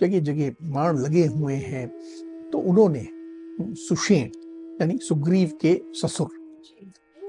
जगह 0.00 0.20
जगह 0.20 0.54
मार 0.62 0.94
लगे 0.94 1.26
हुए 1.26 1.54
हैं। 1.54 1.88
तो 2.50 2.58
उन्होंने 2.58 3.06
सुषेण 3.74 4.28
यानी 4.80 4.98
सुग्रीव 4.98 5.52
के 5.60 5.80
ससुर 5.94 6.28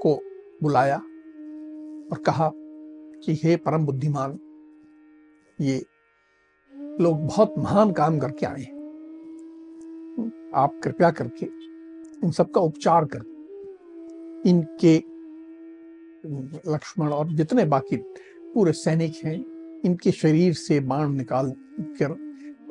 को 0.02 0.14
बुलाया 0.62 0.96
और 0.96 2.22
कहा 2.26 2.50
कि 3.24 3.40
हे 3.44 3.56
परम 3.56 3.86
बुद्धिमान 3.86 4.38
ये 5.60 5.78
लोग 7.00 7.26
बहुत 7.26 7.54
महान 7.58 7.92
काम 7.92 8.18
करके 8.18 8.46
आए 8.46 8.60
हैं। 8.60 8.79
आप 10.54 10.80
कृपया 10.84 11.10
करके 11.10 11.46
इन 12.24 12.30
सबका 12.30 12.60
उपचार 12.60 13.04
कर। 13.04 13.24
इनके 14.48 14.96
लक्ष्मण 16.72 17.08
और 17.08 17.32
जितने 17.32 17.64
बाकी 17.64 17.96
पूरे 18.54 18.72
सैनिक 18.72 19.24
हैं 19.24 19.34
इनके 19.84 20.12
शरीर 20.12 20.52
से 20.54 20.80
बाण 20.80 21.12
निकाल 21.12 21.52
कर 22.00 22.16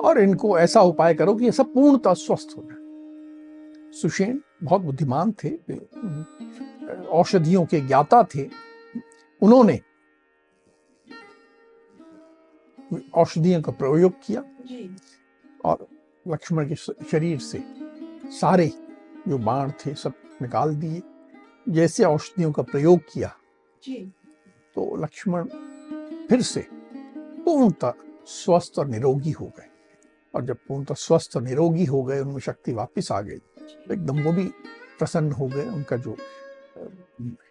और 0.00 0.20
इनको 0.20 0.58
ऐसा 0.58 0.80
उपाय 0.82 1.14
करो 1.14 1.34
कि 1.34 1.44
ये 1.44 1.52
सब 1.52 1.72
पूर्णतः 1.74 2.14
स्वस्थ 2.14 2.56
हो 2.56 2.62
जाए। 2.62 3.92
सुषेण 3.92 4.38
बहुत 4.64 4.80
बुद्धिमान 4.80 5.32
थे 5.32 5.50
औषधियों 7.08 7.64
के 7.66 7.80
ज्ञाता 7.80 8.22
थे। 8.34 8.48
उन्होंने 9.42 9.80
औषधियों 13.14 13.62
का 13.62 13.72
प्रयोग 13.72 14.12
किया 14.26 14.44
और 15.64 15.86
लक्ष्मण 16.28 16.68
के 16.68 16.74
शरीर 16.74 17.38
से 17.38 17.62
सारे 18.30 18.70
जो 19.28 19.38
बाण 19.38 19.70
थे 19.80 19.94
सब 19.94 20.12
निकाल 20.42 20.74
दिए। 20.76 21.02
जैसे 21.68 22.04
औषधियों 22.04 22.52
का 22.52 22.62
प्रयोग 22.62 23.00
किया। 23.12 23.28
तो 24.74 24.96
लक्ष्मण 24.96 25.44
फिर 26.28 26.42
से 26.42 26.66
पूर्णतः 27.44 27.92
स्वस्थ 28.26 28.78
और 28.78 28.88
निरोगी 28.88 29.30
हो 29.30 29.46
गए। 29.46 29.68
और 30.34 30.44
जब 30.44 30.56
पूर्णतः 30.68 30.94
स्वस्थ 30.94 31.36
और 31.36 31.42
निरोगी 31.42 31.84
हो 31.84 32.02
गए 32.02 32.20
उनमें 32.20 32.40
शक्ति 32.40 32.72
वापस 32.72 33.08
आ 33.12 33.20
गई। 33.20 33.36
तो 33.36 33.92
एकदम 33.94 34.22
वो 34.22 34.32
भी 34.32 34.44
प्रसन्न 34.98 35.32
हो 35.32 35.46
गए। 35.46 35.64
उनका 35.64 35.96
जो 35.96 36.16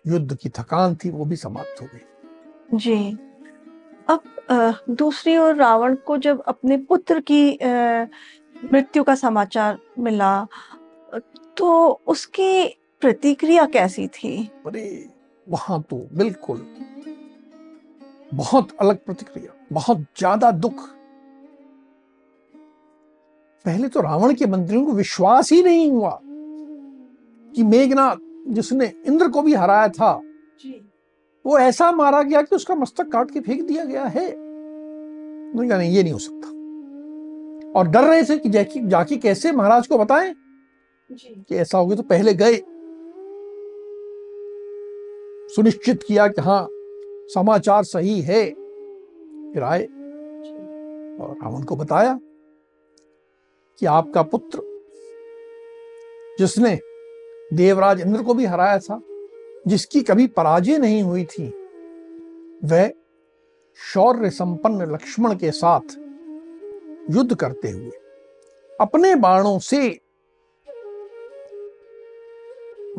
युद्ध 0.07 0.37
की 0.37 0.49
थकान 0.49 0.95
थी 0.95 1.09
वो 1.09 1.25
भी 1.25 1.35
समाप्त 1.35 1.81
हो 1.81 1.87
गई। 1.87 2.77
जी। 2.77 3.17
अब 4.07 4.23
दूसरी 4.89 5.37
ओर 5.37 5.55
रावण 5.55 5.95
को 5.95 6.17
जब 6.17 6.41
अपने 6.41 6.77
पुत्र 6.79 7.19
की 7.21 7.59
मृत्यु 8.63 9.03
का 9.03 9.15
समाचार 9.15 9.77
मिला 9.99 10.47
तो 11.57 11.89
उसकी 12.07 12.67
प्रतिक्रिया 13.01 13.65
कैसी 13.67 14.07
थी? 14.07 14.49
अरे 14.65 15.09
वहाँ 15.47 15.81
तो 15.89 15.97
बिल्कुल 16.13 16.65
बहुत 18.33 18.75
अलग 18.81 18.97
प्रतिक्रिया 19.05 19.53
बहुत 19.73 20.05
ज़्यादा 20.17 20.51
दुख। 20.53 20.87
पहले 23.65 23.87
तो 23.87 24.01
रावण 24.01 24.33
के 24.33 24.45
मंत्रियों 24.47 24.85
को 24.85 24.91
विश्वास 24.93 25.51
ही 25.51 25.61
नहीं 25.63 25.89
हुआ 25.91 26.19
कि 26.23 27.63
मेघनाथ 27.65 28.17
जिसने 28.53 28.91
इंद्र 29.07 29.27
को 29.27 29.41
भी 29.41 29.53
हराया 29.53 29.87
था 29.89 30.11
वो 31.45 31.57
ऐसा 31.59 31.91
मारा 31.91 32.21
गया 32.23 32.41
कि 32.41 32.55
उसका 32.55 32.75
मस्तक 32.75 33.11
काट 33.11 33.31
के 33.31 33.39
फेंक 33.39 33.61
दिया 33.67 33.83
गया 33.85 34.03
है। 34.05 34.27
नहीं 35.55 35.91
ये 35.91 36.03
नहीं 36.03 36.13
हो 36.13 36.19
सकता। 36.19 36.47
और 37.75 37.87
डर 37.87 38.03
रहे 38.03 38.23
थे 38.23 38.37
कि 38.37 38.49
जाके 38.49 38.87
जाके 38.89 39.17
कैसे 39.17 39.51
महाराज 39.51 39.87
को 39.87 39.97
बताएँ 39.97 40.35
कि 41.11 41.55
ऐसा 41.55 41.77
हो 41.77 41.87
गया 41.87 41.95
तो 41.95 42.03
पहले 42.03 42.33
गए। 42.33 42.55
सुनिश्चित 45.55 46.03
किया 46.03 46.27
कि 46.27 46.41
हाँ 46.41 46.67
समाचार 47.33 47.83
सही 47.83 48.21
है। 48.21 48.49
फिर 49.53 49.63
आए 49.63 49.83
और 51.21 51.35
रावण 51.43 51.63
को 51.63 51.75
बताया 51.75 52.19
कि 53.79 53.85
आपका 53.85 54.21
पुत्र 54.21 54.61
जिसने 56.39 56.79
देवराज 57.53 58.01
इंद्र 58.01 58.23
को 58.23 58.33
भी 58.33 58.45
हराया 58.45 58.79
था 58.79 59.01
जिसकी 59.67 60.01
कभी 60.01 60.27
पराजय 60.27 60.77
नहीं 60.77 61.03
हुई 61.03 61.23
थी 61.25 61.47
वह 62.65 62.91
शौर्य 63.93 64.29
संपन्न 64.29 64.93
लक्ष्मण 64.93 65.35
के 65.35 65.51
साथ 65.51 65.97
युद्ध 67.09 67.35
करते 67.35 67.69
हुए, 67.71 67.91
अपने 68.81 69.15
बाणों 69.15 69.57
से 69.59 69.87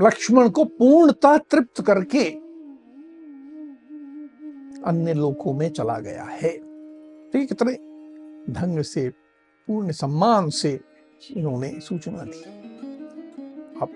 लक्ष्मण 0.00 0.48
को 0.48 0.64
पूर्णता 0.64 1.36
तृप्त 1.38 1.80
करके 1.86 2.24
अन्य 4.82 5.14
लोकों 5.14 5.52
में 5.54 5.68
चला 5.70 5.98
गया 5.98 6.24
है। 6.24 6.50
ठीक 7.30 7.48
कितने 7.48 7.72
ढंग 8.52 8.82
से, 8.82 9.08
पूर्ण 9.68 9.92
सम्मान 9.92 10.48
से 10.50 10.78
इन्होंने 11.30 11.68
सूचना 11.80 12.24
दी। 12.24 12.42
अब 13.82 13.88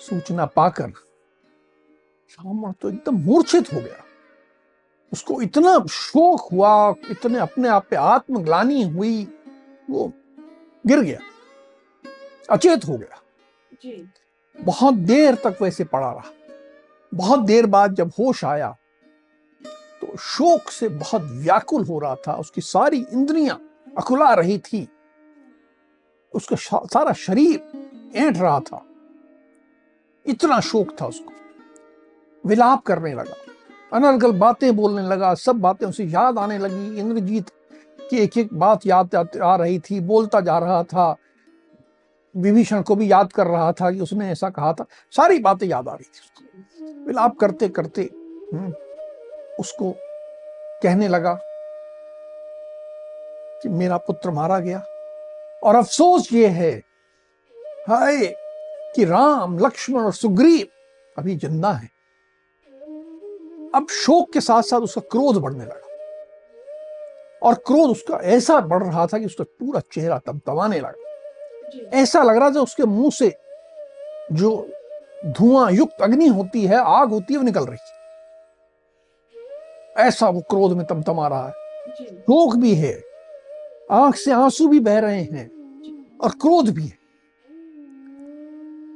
सूचना 0.00 0.46
पाकर 0.46 0.88
रावण 2.30 2.72
तो 2.72 2.88
एकदम 2.88 3.16
मूर्छित 3.20 3.72
हो 3.72 3.80
गया। 3.80 4.04
उसको 5.12 5.40
इतना 5.42 5.78
शोक 5.90 6.48
हुआ 6.52 6.94
इतने 7.10 7.38
अपने 7.38 7.68
आप 7.68 7.86
पे 7.90 7.96
आत्मग्लानी 7.96 8.82
हुई 8.82 9.24
वो 9.90 10.12
गिर 10.86 11.00
गया 11.00 11.18
अचेत 12.50 12.84
हो 12.84 12.96
गया। 12.98 13.20
जी। 13.82 14.10
बहुत 14.58 14.94
देर 14.94 15.34
तक 15.34 15.58
वैसे 15.62 15.84
पड़ा 15.84 16.12
रहा। 16.12 16.30
बहुत 17.14 17.40
देर 17.40 17.66
बाद 17.66 17.94
जब 17.94 18.12
होश 18.18 18.44
आया 18.44 18.76
तो 20.00 20.16
शोक 20.16 20.68
से 20.68 20.88
बहुत 20.88 21.22
व्याकुल 21.22 21.84
हो 21.84 21.98
रहा 21.98 22.14
था 22.14 22.34
उसकी 22.34 22.60
सारी 22.60 23.04
इंद्रियाँ 23.12 23.60
अकुला 23.98 24.32
रही 24.34 24.58
थी। 24.58 24.88
उसका 26.34 26.56
सारा 26.86 27.12
शरीर 27.12 28.12
ऐंठ 28.16 28.38
रहा 28.38 28.60
था। 28.60 28.84
इतना 30.26 30.60
शोक 30.60 30.96
था 31.00 31.06
उसको। 31.06 31.32
विलाप 32.46 32.82
करने 32.82 33.12
लगा। 33.14 33.34
अनर्गल 33.92 34.32
बातें 34.32 34.74
बोलने 34.76 35.02
लगा 35.02 35.34
सब 35.36 35.56
बातें 35.60 35.86
उसे 35.86 36.04
याद 36.04 36.38
आने 36.38 36.58
लगी। 36.58 36.98
इंद्रजीत 37.00 37.50
की 38.00 38.18
एक 38.18 38.38
एक 38.38 38.54
बात 38.54 38.86
याद 38.86 39.14
आ 39.36 39.54
रही 39.56 39.78
थी 39.80 40.00
बोलता 40.02 40.40
जा 40.40 40.58
रहा 40.58 40.82
था। 40.84 41.16
विभीषण 42.34 42.82
को 42.82 42.94
भी 42.96 43.10
याद 43.12 43.32
कर 43.32 43.46
रहा 43.46 43.72
था 43.72 43.90
कि 43.90 44.00
उसने 44.00 44.30
ऐसा 44.30 44.50
कहा 44.50 44.72
था। 44.72 44.86
सारी 45.14 45.38
बातें 45.38 45.66
याद 45.66 45.88
आ 45.88 45.92
रही 45.92 46.04
थी 46.04 46.20
उसको। 46.20 47.04
विलाप 47.06 47.36
करते 47.36 47.68
करते 47.68 48.02
हम्म, 48.54 48.72
उसको 49.60 49.90
कहने 50.82 51.08
लगा 51.08 51.38
कि 53.62 53.68
मेरा 53.68 53.96
पुत्र 53.98 54.30
मारा 54.30 54.58
गया। 54.58 54.82
और 55.62 55.74
अफसोस 55.74 56.32
ये 56.32 56.46
है 56.48 56.72
हाय 57.88 58.26
कि 58.96 59.04
राम 59.04 59.58
लक्ष्मण 59.58 60.02
और 60.02 60.12
सुग्रीव 60.12 60.66
अभी 61.16 61.36
ज़िंदा 61.36 61.72
है। 61.72 61.88
अब 63.74 63.88
शोक 63.88 64.32
के 64.32 64.40
साथ 64.40 64.62
साथ 64.62 64.80
उसका 64.80 65.00
क्रोध 65.00 65.36
बढ़ने 65.36 65.64
लगा। 65.64 65.88
और 67.42 67.54
क्रोध 67.54 67.90
उसका 67.90 68.16
ऐसा 68.16 68.60
बढ़ 68.60 68.82
रहा 68.82 69.06
था 69.06 69.18
कि 69.18 69.24
उसका 69.24 69.44
पूरा 69.44 69.80
चेहरा 69.92 70.18
तमतमाने 70.18 70.80
लगा। 70.80 70.92
ऐसा 71.94 72.22
लग 72.22 72.36
रहा 72.36 72.50
था 72.50 72.60
उसके 72.60 72.82
मुँह 72.82 73.10
से 73.10 73.36
जो 74.32 74.68
धुआँ 75.26 75.72
युक्त 75.72 76.02
अग्नि 76.02 76.26
होती 76.26 76.66
है 76.66 76.76
आग 76.76 77.10
होती 77.10 77.34
है 77.34 77.38
वो 77.38 77.44
निकल 77.44 77.64
रही 77.64 77.78
ऐसा 79.96 80.28
वो 80.28 80.40
क्रोध 80.40 80.72
में 80.72 80.86
तमतमा 80.86 81.28
रहा 81.28 81.46
है। 81.46 81.52
शोक 82.04 82.56
भी 82.56 82.74
है। 82.74 83.02
आँख 83.90 84.14
से 84.14 84.32
आँसू 84.32 84.68
भी 84.68 84.80
बह 84.80 84.98
रहे 84.98 85.22
हैं। 85.22 85.50
और 86.18 86.30
क्रोध 86.30 86.70
भी 86.70 86.82
है। 86.82 86.98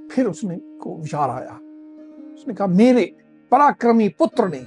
फिर 0.08 0.26
उसने 0.26 0.56
को 0.56 0.96
विचार 0.96 1.30
आया। 1.30 1.52
उसने 2.34 2.54
कहा 2.54 2.66
मेरे 2.66 3.16
पराक्रमी 3.50 4.08
पुत्र 4.08 4.48
ने 4.48 4.58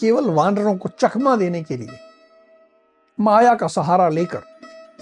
केवल 0.00 0.30
वानरों 0.30 0.76
को 0.76 0.88
चकमा 0.88 1.36
देने 1.36 1.62
के 1.62 1.76
लिए 1.76 1.98
माया 3.18 3.54
का 3.54 3.66
सहारा 3.66 4.08
लेकर 4.08 4.42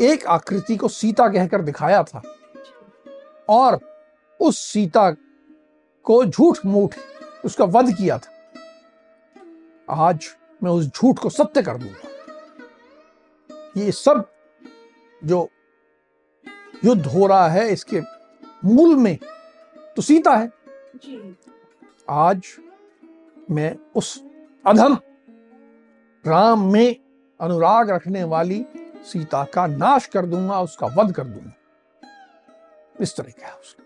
एक 0.01 0.27
आकृति 0.27 0.77
को 0.77 0.89
सीता 0.89 1.29
कहकर 1.29 1.63
दिखाया 1.63 2.03
था 2.03 2.23
और 3.49 3.79
उस 4.41 4.59
सीता 4.59 5.11
को 6.05 6.25
झूठ 6.25 6.59
मूठ 6.67 6.95
उसका 7.45 7.65
वध 7.65 7.95
किया 7.97 8.19
था। 8.19 8.33
आज 10.07 10.29
मैं 10.63 10.71
उस 10.71 10.87
झूठ 10.87 11.19
को 11.19 11.31
सत्य 11.31 11.63
कर 11.63 11.77
दूँगा। 11.77 12.09
ये 13.77 13.93
सब 13.93 14.25
जो 15.25 15.49
युद्ध 16.85 17.07
हो 17.07 17.27
रहा 17.27 17.49
है 17.49 17.69
इसके 17.73 18.01
मूल 18.65 18.95
में 18.97 19.19
तो 19.97 20.03
सीता 20.03 20.37
है। 20.37 20.51
आज 22.09 22.43
मैं 23.51 23.77
उस 23.97 24.23
अधम 24.67 24.97
राम 26.25 26.73
में 26.73 26.97
अनुराग 27.41 27.91
रखने 27.91 28.25
वाली 28.25 28.65
सीता 29.05 29.45
का 29.45 29.67
नाश 29.67 30.07
कर 30.07 30.27
दूँगा 30.27 30.61
उसका 30.61 30.87
वध 30.97 31.13
कर 31.15 31.25
दूँगा। 31.25 31.53
इस 33.01 33.17
तरह 33.17 33.31
का 33.31 33.55
उसका। 33.55 33.85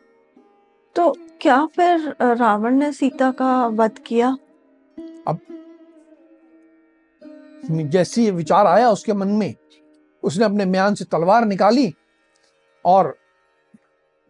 तो 0.97 1.15
क्या 1.41 1.65
फिर 1.67 2.15
रावण 2.23 2.75
ने 2.75 2.93
सीता 2.93 3.31
का 3.33 3.67
वध 3.67 3.99
किया? 3.99 4.29
अब 5.27 5.39
जैसी 7.91 8.31
विचार 8.31 8.67
आया 8.67 8.91
उसके 8.91 9.13
मन 9.13 9.29
में 9.29 9.55
उसने 10.23 10.45
अपने 10.45 10.65
म्यान 10.65 10.95
से 10.95 11.05
तलवार 11.05 11.45
निकाली 11.45 11.93
और 12.85 13.17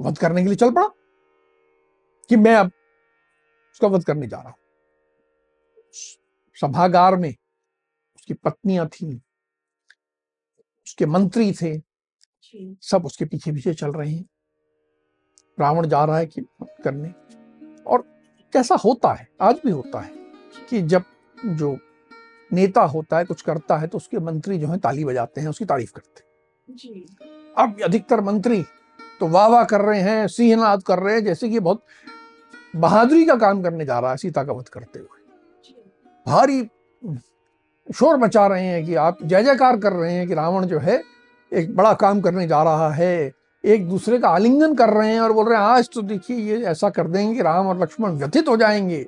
वध 0.00 0.18
करने 0.18 0.42
के 0.42 0.48
लिए 0.48 0.56
चल 0.56 0.70
पड़ा 0.70 0.88
कि 2.30 2.36
मैं 2.36 2.54
अब 2.54 2.70
उसका 3.72 3.88
वध 3.88 4.04
करने 4.04 4.26
जा 4.26 4.36
रहा 4.36 4.48
हूँ। 4.48 4.56
सभागार 6.56 7.16
में 7.16 7.30
उसकी 8.16 8.34
पत्नियाँ 8.34 8.86
थी 8.88 9.14
उसके 10.86 11.06
मंत्री 11.06 11.52
थे 11.52 11.78
सब 12.82 13.04
उसके 13.04 13.24
पीछे 13.24 13.52
पीछे 13.52 13.74
चल 13.74 13.92
रहे 13.92 14.10
हैं। 14.10 14.24
रावण 15.58 15.86
जा 15.86 16.04
रहा 16.04 16.18
है 16.18 16.26
कि 16.26 16.42
करने। 16.84 17.08
और 17.86 18.02
कैसा 18.52 18.74
होता 18.74 19.12
है 19.12 19.28
आज 19.40 19.60
भी 19.64 19.70
होता 19.70 20.00
है 20.00 20.12
कि 20.70 20.82
जब 20.82 21.02
जो 21.46 21.76
नेता 22.52 22.82
होता 22.82 23.18
है 23.18 23.24
कुछ 23.24 23.42
करता 23.42 23.76
है 23.76 23.86
तो 23.86 23.98
उसके 23.98 24.18
मंत्री 24.18 24.58
जो 24.58 24.68
है 24.68 24.78
ताली 24.78 25.04
बजाते 25.04 25.40
हैं 25.40 25.48
उसकी 25.48 25.64
तारीफ़ 25.64 25.92
करते 25.92 26.20
हैं। 26.20 26.30
अब 27.58 27.80
अधिकतर 27.82 28.20
मंत्री 28.20 28.62
तो 29.20 29.28
वाह 29.28 29.46
वाह 29.48 29.64
कर 29.64 29.80
रहे 29.80 30.00
हैं 30.00 30.26
सिंहनाद 30.28 30.82
कर 30.82 30.98
रहे 30.98 31.14
हैं 31.14 31.24
जैसे 31.24 31.48
कि 31.50 31.60
बहुत 31.60 31.84
बहादुरी 32.76 33.24
का 33.26 33.36
काम 33.36 33.62
करने 33.62 33.84
जा 33.84 33.98
रहा 33.98 34.10
है 34.10 34.16
सीता 34.16 34.44
का 34.44 34.52
वध 34.52 34.68
करते 34.68 34.98
हुए। 34.98 35.21
भारी 36.26 36.62
शोर 37.94 38.16
मचा 38.16 38.46
रहे 38.46 38.66
हैं 38.66 38.84
कि 38.86 38.94
आप 38.94 39.18
जय 39.24 39.42
जयकार 39.42 39.76
कर 39.76 39.92
रहे 39.92 40.12
हैं 40.12 40.26
कि 40.28 40.34
रावण 40.34 40.66
जो 40.66 40.78
है 40.78 41.02
एक 41.52 41.74
बड़ा 41.76 41.92
काम 41.94 42.20
करने 42.20 42.46
जा 42.48 42.62
रहा 42.62 42.90
है। 42.90 43.32
एक 43.64 43.88
दूसरे 43.88 44.18
का 44.18 44.28
आलिंगन 44.28 44.74
कर 44.74 44.88
रहे 44.88 45.12
हैं 45.12 45.20
और 45.20 45.32
बोल 45.32 45.48
रहे 45.48 45.58
हैं 45.58 45.64
आज 45.64 45.88
तो 45.94 46.02
देखिए 46.02 46.36
ये 46.36 46.62
ऐसा 46.64 46.90
कर 46.90 47.08
देंगे 47.08 47.34
कि 47.34 47.42
राम 47.42 47.66
और 47.66 47.80
लक्ष्मण 47.80 48.10
व्यथित 48.10 48.48
हो 48.48 48.56
जाएँगे 48.56 49.06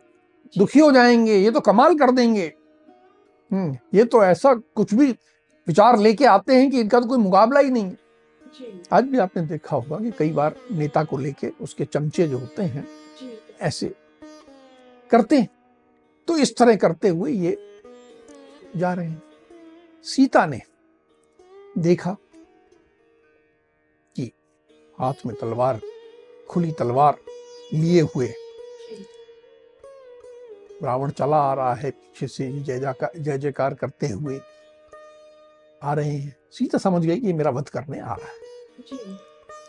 दुखी 0.58 0.80
हो 0.80 0.90
जाएँगे 0.92 1.36
ये 1.36 1.50
तो 1.50 1.60
कमाल 1.60 1.98
कर 1.98 2.10
देंगे। 2.10 2.52
हम्म 3.50 3.76
ये 3.94 4.04
तो 4.04 4.24
ऐसा 4.24 4.54
कुछ 4.54 4.94
भी 4.94 5.10
विचार 5.66 5.98
लेके 5.98 6.24
आते 6.24 6.54
हैं 6.54 6.70
कि 6.70 6.80
इनका 6.80 7.00
तो 7.00 7.06
कोई 7.06 7.18
मुकाबला 7.18 7.60
ही 7.60 7.70
नहीं। 7.70 7.84
है 7.84 7.96
आज 8.92 9.04
भी 9.04 9.18
आपने 9.18 9.42
देखा 9.42 9.76
होगा 9.76 9.96
कि 9.96 10.10
कई 10.10 10.30
बार 10.30 10.54
नेता 10.72 11.04
को 11.04 11.18
लेके 11.18 11.52
उसके 11.60 11.84
चमचे 11.84 12.28
जो 12.28 12.38
होते 12.38 12.62
हैं 12.62 12.86
ऐसे 13.60 13.94
करते 15.10 15.38
हैं। 15.38 15.48
तो 16.28 16.36
इस 16.38 16.56
तरह 16.56 16.76
करते 16.76 17.08
हुए 17.08 17.32
ये 17.32 17.56
जा 18.76 18.92
रहे 18.92 19.06
हैं। 19.06 19.22
सीता 20.04 20.46
ने 20.46 20.60
देखा 21.78 22.16
कि 24.16 24.30
हाथ 25.00 25.26
में 25.26 25.34
तलवार 25.36 25.80
खुली 26.50 26.72
तलवार 26.72 27.18
लिए 27.72 28.00
हुए। 28.00 28.32
रावण 30.82 31.10
चला 31.10 31.36
आ 31.36 31.54
रहा 31.54 31.74
है 31.74 31.90
पीछे 31.90 32.26
से 32.26 32.50
जय 32.52 32.94
जय 33.16 33.38
जयकार 33.38 33.74
करते 33.74 34.08
हुए 34.08 34.40
आ 35.82 35.94
रहे 35.94 36.10
हैं। 36.10 36.36
सीता 36.50 36.78
समझ 36.78 37.04
गई 37.06 37.20
कि 37.20 37.32
मेरा 37.32 37.50
वध 37.50 37.68
करने 37.68 38.00
आ 38.00 38.14
रहा 38.14 38.28
है। 38.28 39.18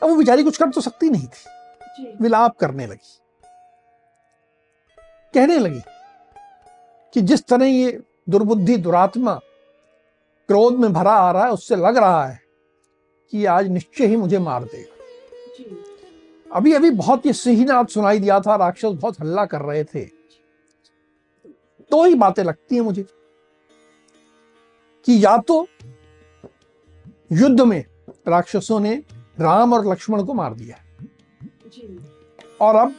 अब 0.04 0.10
वो 0.10 0.16
बेचारी 0.16 0.44
कुछ 0.44 0.58
कर 0.58 0.70
तो 0.70 0.82
सकती 0.82 1.10
नहीं 1.10 1.28
थी। 1.28 2.16
विलाप 2.22 2.58
करने 2.58 2.88
लगी। 2.88 3.22
कहने 5.34 5.58
लगी 5.60 5.80
कि 7.16 7.22
जिस 7.22 7.46
तरह 7.46 7.66
ये 7.66 8.02
दुर्बुद्धि 8.30 8.78
दुरात्मा 8.78 9.34
क्रोध 10.48 10.76
में 10.76 10.94
भरा 10.94 11.12
आ 11.12 11.32
रहा 11.32 11.46
है 11.46 11.52
उससे 11.52 11.76
लग 11.76 11.98
रहा 11.98 12.26
है 12.26 12.42
कि 13.32 13.46
आज 13.46 13.68
निश्चय 13.68 14.06
ही 14.06 14.16
मुझे 14.16 14.40
मार 14.40 14.64
देगा। 14.64 14.96
अभी 16.56 16.74
अभी 16.74 16.90
बहुत 16.90 17.26
ये 17.26 17.34
सिंहनाद 17.34 17.88
सुनाई 17.88 18.20
दिया 18.20 18.40
था 18.40 18.56
राक्षस 18.56 18.92
बहुत 18.92 19.20
हल्ला 19.20 19.46
कर 19.46 19.62
रहे 19.62 19.84
थे। 19.84 20.06
तो 21.92 22.04
ही 22.04 22.16
बातें 22.16 22.44
लगती 22.44 22.76
हैं 22.76 22.82
मुझे। 22.82 23.04
कि 25.06 25.26
या 25.26 25.38
तो 25.38 25.68
युद्ध 27.32 27.62
में 27.62 27.86
राक्षसों 28.28 28.80
ने 28.80 29.04
राम 29.40 29.74
और 29.74 29.92
लक्ष्मण 29.92 30.24
को 30.24 30.34
मार 30.34 30.54
दिया 30.54 30.78
और 32.62 32.76
अब 32.76 32.96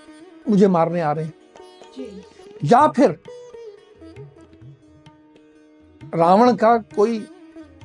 मुझे 0.48 0.68
मारने 0.68 1.00
आ 1.00 1.12
रहे 1.12 1.24
हैं। 1.24 1.34
या 2.64 2.88
फिर 2.88 3.18
रावण 6.14 6.54
का 6.56 6.76
कोई 6.96 7.18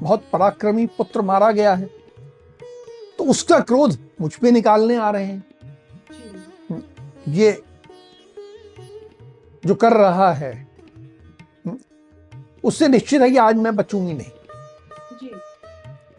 बहुत 0.01 0.23
पराक्रमी 0.33 0.85
पुत्र 0.87 1.21
मारा 1.21 1.51
गया 1.51 1.73
है 1.73 1.85
तो 3.17 3.23
उसका 3.23 3.59
क्रोध 3.59 3.97
मुझ 4.21 4.33
पे 4.35 4.51
निकालने 4.51 4.95
आ 4.95 5.09
रहे 5.11 5.25
हैं। 5.25 5.43
ये 7.29 7.51
जो 9.63 9.75
कर 9.75 9.93
रहा 9.93 10.31
है 10.33 10.53
उससे 12.63 12.87
निश्चित 12.87 13.21
है 13.21 13.29
कि 13.29 13.37
आज 13.37 13.55
मैं 13.55 13.75
बचूँगी 13.75 14.13
नहीं। 14.13 15.29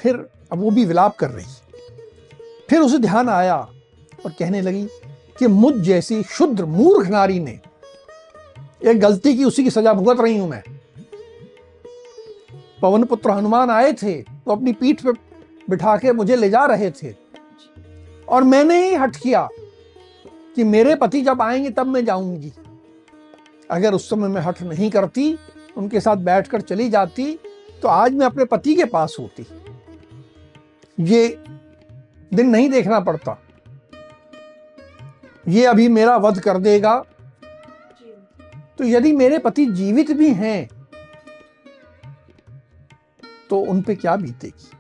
फिर 0.01 0.17
अब 0.53 0.59
वो 0.59 0.71
भी 0.71 0.85
विलाप 0.85 1.17
कर 1.17 1.31
रही। 1.31 1.47
फिर 2.71 2.81
उसे 2.81 2.99
ध्यान 2.99 3.29
आया 3.29 3.57
और 4.25 4.31
कहने 4.31 4.61
लगी 4.61 4.87
कि 5.39 5.47
मुझ 5.47 5.75
जैसी 5.77 6.23
शुद्र 6.31 6.65
मूर्ख 6.65 7.09
नारी 7.11 7.39
ने 7.41 7.59
एक 8.87 9.01
गलती 9.01 9.37
की 9.37 9.45
उसी 9.45 9.65
की 9.65 9.71
सजा 9.71 9.93
भुगत 9.95 10.21
रही 10.21 10.37
हूँ 10.39 10.49
मैं। 10.49 10.63
पवन 12.83 13.05
पुत्र 13.05 13.31
हनुमान 13.31 13.71
आए 13.71 13.93
थे 13.93 14.23
तो 14.23 14.53
अपनी 14.53 14.73
पीठ 14.73 15.03
पे 15.03 15.13
बिठा 15.71 15.97
के 15.97 16.13
मुझे 16.13 16.37
ले 16.37 16.51
जा 16.51 16.65
रहे 16.67 16.91
थे। 16.91 17.15
और 18.29 18.43
मैंने 18.43 18.77
ही 18.87 18.95
हट 18.95 19.17
किया 19.17 19.49
कि 20.57 20.65
मेरे 20.65 20.95
पति 20.95 21.21
जब 21.23 21.43
आएँगे 21.43 21.71
तब 21.71 21.87
मैं 21.87 22.05
जाऊँगी। 22.05 22.53
अगर 23.71 23.95
उस 23.95 24.09
समय 24.11 24.29
मैं 24.29 24.41
हट 24.41 24.63
नहीं 24.63 24.91
करती 24.91 25.39
उनके 25.77 26.01
साथ 26.01 26.17
बैठकर 26.17 26.61
चली 26.61 26.89
जाती 26.91 27.33
तो 27.83 27.89
आज 27.89 28.15
मैं 28.15 28.27
अपने 28.27 28.45
पति 28.45 28.75
के 28.75 28.85
पास 28.85 29.17
होती। 29.21 29.47
ये 31.01 31.29
दिन 32.35 32.51
नहीं 32.51 32.69
देखना 32.71 33.01
पड़ता। 33.01 33.39
ये 35.49 35.65
अभी 35.67 35.89
मेरा 35.89 36.17
वध 36.17 36.39
कर 36.41 36.59
देगा। 36.59 37.05
तो 38.79 38.85
यदि 38.85 39.13
मेरे 39.13 39.39
पति 39.39 39.67
जीवित 39.67 40.11
भी 40.11 40.33
हैं 40.33 40.69
तो 43.53 43.61
उन 43.61 43.83
पे 43.83 43.95
क्या 43.95 44.17
बीतेगी? 44.17 44.71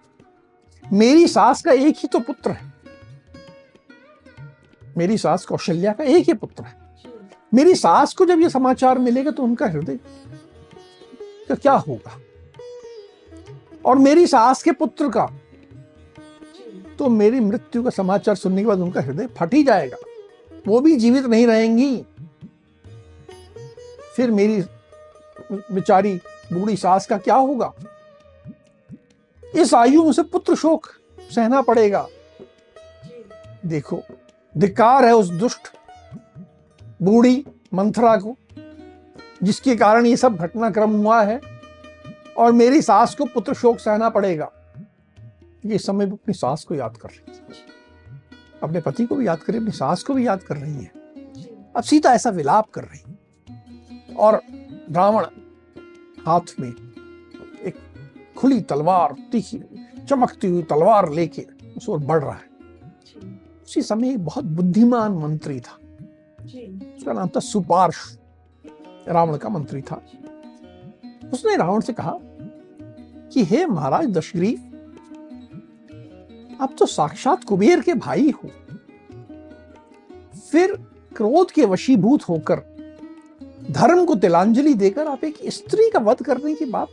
मेरी 0.92 1.28
सास 1.28 1.62
का 1.62 1.72
एक 1.72 1.96
ही 1.98 2.08
तो 2.08 2.20
पुत्र 2.20 2.50
है। 2.50 2.72
मेरी 4.96 5.18
सास 5.18 5.44
कौशल्या 5.44 5.92
का 5.92 6.04
एक 6.04 6.24
ही 6.26 6.34
पुत्र 6.34 6.64
है। 6.64 6.74
मेरी 7.54 7.74
सास 7.74 8.14
को 8.14 8.26
जब 8.26 8.40
ये 8.40 8.50
समाचार 8.50 8.98
मिलेगा 8.98 9.30
तो 9.30 9.42
उनका 9.42 9.66
हृदय 9.66 9.96
का 11.48 11.54
क्या 11.54 11.72
होगा? 11.72 12.18
और 13.84 13.98
मेरी 13.98 14.26
सास 14.26 14.62
के 14.62 14.72
पुत्र 14.72 15.08
का? 15.08 15.26
तो 16.98 17.08
मेरी 17.08 17.40
मृत्यु 17.40 17.82
का 17.82 17.90
समाचार 17.90 18.34
सुनने 18.34 18.62
के 18.62 18.68
बाद 18.68 18.78
उनका 18.78 19.00
हृदय 19.00 19.26
फट 19.26 19.54
ही 19.54 19.62
जाएगा। 19.62 19.96
वो 20.68 20.80
भी 20.80 20.96
जीवित 20.96 21.24
नहीं 21.24 21.46
रहेंगी। 21.46 22.06
फिर 24.16 24.30
मेरी 24.30 24.62
बेचारी 25.52 26.20
बूढ़ी 26.52 26.76
सास 26.76 27.06
का 27.06 27.18
क्या 27.18 27.34
होगा? 27.34 27.72
इस 29.56 29.74
आयु 29.74 30.02
में 30.02 30.10
उसे 30.10 30.22
पुत्र 30.22 30.54
शोक 30.54 30.86
सहना 31.30 31.62
पड़ेगा। 31.62 32.08
देखो 33.66 34.02
धिकार 34.58 35.04
है 35.04 35.14
उस 35.14 35.28
दुष्ट, 35.28 35.68
बूढ़ी 37.02 37.46
मंथरा 37.74 38.16
को, 38.16 38.36
जिसके 39.42 39.76
कारण 39.76 40.06
ये 40.06 40.16
सब 40.16 40.36
घटनाक्रम 40.36 40.90
हुआ 40.90 41.22
है, 41.22 41.40
और 42.36 42.52
मेरी 42.52 42.82
सास 42.82 43.14
को 43.14 43.24
पुत्र 43.24 43.54
शोक 43.54 43.78
सहना 43.78 44.08
पड़ेगा। 44.08 44.50
ये 45.66 45.78
समय 45.78 46.04
अपनी 46.04 46.34
सास 46.34 46.64
को 46.64 46.74
याद 46.74 46.96
कर 46.96 47.08
रही 47.08 47.32
है 47.32 47.42
अपने 48.62 48.80
पति 48.80 49.06
को 49.06 49.14
भी 49.14 49.26
याद 49.26 49.38
कर 49.38 49.52
रही 49.52 49.62
अपनी 49.62 49.72
सास 49.72 50.02
को 50.02 50.14
भी 50.14 50.26
याद 50.26 50.42
कर 50.42 50.56
रही 50.56 50.74
है। 50.74 50.92
अब 51.76 51.82
सीता 51.82 52.14
ऐसा 52.14 52.30
विलाप 52.30 52.70
कर 52.70 52.82
रही 52.82 53.00
है। 53.08 53.18
और 54.16 54.40
रावण 54.90 55.24
हाथ 56.26 56.60
में 56.60 56.91
खुली 58.36 58.60
तलवार 58.60 59.14
तीखी 59.32 59.60
चमकती 60.08 60.48
हुई 60.48 60.62
तलवार 60.62 61.12
लेके 61.12 61.46
उस 61.76 61.88
ओर 61.88 61.98
बढ़ 61.98 62.22
रहा 62.22 62.32
है। 62.32 62.50
उसी 63.62 63.82
समय 63.82 64.10
एक 64.10 64.24
बहुत 64.24 64.44
बुद्धिमान 64.44 65.12
मंत्री 65.12 65.60
था। 65.60 65.78
उसका 66.96 67.12
नाम 67.12 67.28
था 67.28 67.40
सुपार्श 67.40 68.18
रावण 69.08 69.36
का 69.36 69.48
मंत्री 69.48 69.82
था। 69.82 70.02
उसने 71.32 71.56
रावण 71.56 71.80
से 71.80 71.92
कहा 71.92 72.18
कि 73.32 73.44
हे 73.44 73.66
महाराज 73.66 74.06
दशग्रीव 74.06 74.68
आप 76.60 76.74
तो 76.78 76.86
साक्षात 76.86 77.44
कुबेर 77.44 77.80
के 77.80 77.94
भाई 77.94 78.30
हो। 78.30 78.48
फिर 80.52 80.74
क्रोध 81.16 81.50
के 81.50 81.64
वशीभूत 81.64 82.22
होकर 82.22 82.60
धर्म 83.70 84.04
को 84.04 84.14
तिलांजलि 84.14 84.74
देकर 84.74 85.06
आप 85.06 85.24
एक 85.24 85.38
स्त्री 85.46 85.90
का 85.90 85.98
वध 85.98 86.22
करने 86.22 86.54
की 86.54 86.64
बात 86.64 86.88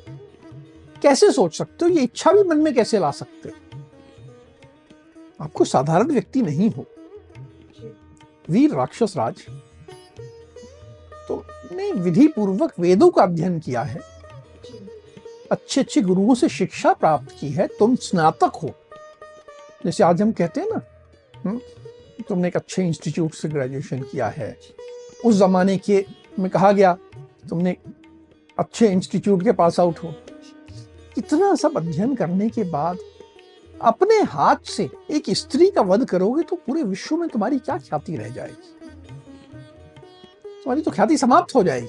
कैसे 1.01 1.31
सोच 1.31 1.57
सकते 1.57 1.85
हो? 1.85 1.91
ये 1.91 2.01
इच्छा 2.01 2.31
भी 2.31 2.43
मन 2.43 2.57
में 2.57 2.73
कैसे 2.73 2.99
ला 2.99 3.12
सकते 3.12 3.49
हो? 3.49 3.81
आपको 5.41 5.65
साधारण 5.65 6.07
व्यक्ति 6.07 6.41
नहीं 6.41 6.69
हो। 6.69 6.85
वीर 8.49 8.73
राक्षस 8.73 9.13
राज 9.17 9.35
तो 11.27 11.43
ने 11.71 11.91
विधि 11.91 12.27
पूर्वक 12.27 12.73
वेदों 12.79 13.09
का 13.09 13.23
अध्ययन 13.23 13.59
किया 13.59 13.81
है। 13.81 13.99
अच्छे 15.51 15.81
अच्छे 15.81 16.01
गुरुओं 16.01 16.35
से 16.35 16.49
शिक्षा 16.49 16.93
प्राप्त 16.93 17.35
की 17.39 17.49
है। 17.49 17.67
तुम 17.67 17.95
स्नातक 17.95 18.59
हो। 18.63 18.71
जैसे 19.85 20.03
आज 20.03 20.21
हम 20.21 20.31
कहते 20.31 20.62
हैं 20.62 20.69
ना 20.69 20.81
हम्म, 21.35 21.59
तुमने 22.27 22.47
एक 22.47 22.55
अच्छे 22.55 22.83
इंस्टीट्यूट 22.88 23.33
से 23.33 23.49
ग्रेजुएशन 23.49 24.01
किया 24.01 24.27
है। 24.27 24.57
उस 25.25 25.35
जमाने 25.35 25.77
के 25.77 26.05
में 26.39 26.49
कहा 26.51 26.71
गया 26.71 26.97
तुमने 27.49 27.75
अच्छे 28.59 28.88
इंस्टीट्यूट 28.88 29.43
के 29.43 29.51
पास 29.51 29.79
आउट 29.79 29.99
हो। 29.99 30.13
इतना 31.17 31.55
सब 31.55 31.77
अध्ययन 31.77 32.15
करने 32.15 32.49
के 32.49 32.63
बाद 32.63 32.97
अपने 33.81 34.21
हाथ 34.21 34.55
से 34.55 34.89
एक 35.09 35.29
स्त्री 35.29 35.69
का 35.71 35.81
वध 35.81 36.05
करोगे 36.05 36.43
तो 36.43 36.55
पूरे 36.55 36.83
विश्व 36.83 37.17
में 37.17 37.29
तुम्हारी 37.29 37.59
क्या 37.59 37.77
ख्याति 37.77 38.15
रह 38.15 38.29
जाएगी? 38.29 38.73
तुम्हारी 40.45 40.81
तो 40.81 40.91
ख्याति 40.91 41.17
समाप्त 41.17 41.55
हो 41.55 41.63
जाएगी। 41.63 41.87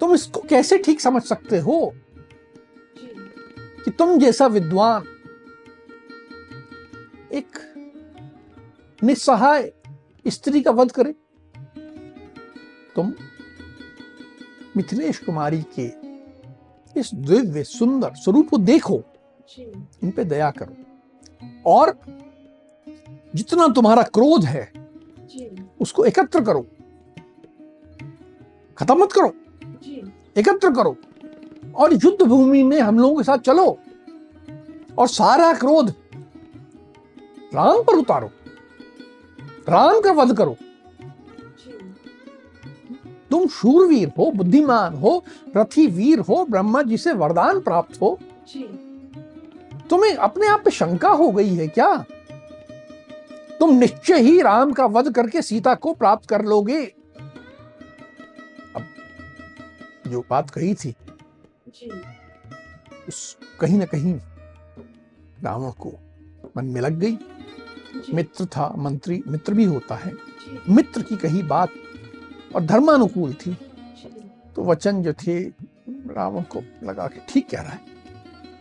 तुम 0.00 0.14
इसको 0.14 0.40
कैसे 0.40 0.78
ठीक 0.78 1.00
समझ 1.00 1.22
सकते 1.22 1.58
हो 1.58 1.92
कि 3.84 3.90
तुम 3.90 4.18
जैसा 4.18 4.46
विद्वान 4.46 5.04
एक 7.32 7.58
निस्सहाय 9.04 9.72
स्त्री 10.26 10.60
का 10.60 10.70
वध 10.70 10.90
करे? 10.90 11.14
तुम 12.94 13.12
मिथिलेश 14.76 15.18
कुमारी 15.18 15.62
के 15.78 16.05
इस 16.96 17.14
दिव्य 17.14 17.64
सुंदर 17.64 18.12
स्वरूप 18.14 18.48
को 18.50 18.58
देखो। 18.58 19.02
इन 20.04 20.10
पे 20.10 20.24
दया 20.24 20.50
करो। 20.50 20.74
और 21.66 21.98
जितना 23.34 23.68
तुम्हारा 23.68 24.02
क्रोध 24.02 24.44
है 24.44 24.72
उसको 25.80 26.04
एकत्र 26.04 26.44
करो। 26.44 26.66
खत्म 28.78 29.02
मत 29.02 29.12
करो। 29.12 29.34
एकत्र 30.38 30.74
करो। 30.74 30.96
और 31.74 31.92
युद्ध 31.92 32.22
भूमि 32.22 32.62
में 32.62 32.80
हम 32.80 32.98
लोगों 32.98 33.16
के 33.16 33.22
साथ 33.22 33.38
चलो। 33.38 33.78
और 34.98 35.08
सारा 35.08 35.54
क्रोध 35.54 35.94
राम 37.54 37.82
पर 37.82 37.94
उतारो। 37.94 38.30
राम 39.68 40.00
का 40.00 40.12
वध 40.12 40.36
करो। 40.36 40.56
तुम 43.30 43.46
शूरवीर 43.48 44.12
हो 44.18 44.30
बुद्धिमान 44.30 44.94
हो 44.94 45.22
रथीवीर 45.56 46.18
हो 46.18 46.44
ब्रह्मा 46.44 46.82
जी 46.82 46.96
से 46.96 47.12
वरदान 47.12 47.60
प्राप्त 47.60 48.00
हो। 48.02 48.18
तुम्हें 49.90 50.14
अपने 50.14 50.46
आप 50.46 50.62
पे 50.64 50.70
शंका 50.70 51.08
हो 51.08 51.30
गई 51.30 51.54
है 51.54 51.66
क्या? 51.68 51.94
तुम 53.58 53.74
निश्चय 53.74 54.20
ही 54.20 54.40
राम 54.40 54.72
का 54.72 54.86
वध 54.86 55.12
करके 55.14 55.42
सीता 55.42 55.74
को 55.74 55.92
प्राप्त 55.94 56.28
कर 56.28 56.44
लोगे। 56.44 56.84
अब 58.76 58.84
जो 60.06 60.24
बात 60.30 60.50
कही 60.50 60.74
थी 60.74 60.94
उस 63.08 63.36
कहीं 63.60 63.78
ना 63.78 63.84
कहीं 63.84 64.14
रावण 65.42 65.70
को 65.70 65.92
मन 66.56 66.64
में 66.64 66.80
लग 66.80 66.98
गई। 66.98 67.18
मित्र 68.14 68.46
था 68.46 68.74
मंत्री 68.78 69.22
मित्र 69.28 69.54
भी 69.54 69.64
होता 69.64 69.94
है। 69.94 70.12
मित्र 70.68 71.02
की 71.02 71.16
कही 71.16 71.42
बात 71.42 71.72
और 72.56 72.62
धर्मानुकूल 72.62 73.32
थी। 73.36 73.56
तो 74.56 74.64
वचन 74.64 75.02
जो 75.02 75.12
थे 75.16 75.38
रावण 76.10 76.42
को 76.52 76.62
लगा 76.84 77.06
के 77.06 77.20
ठीक 77.28 77.48
कह 77.50 77.60
रहा 77.60 77.72
है। 77.72 77.80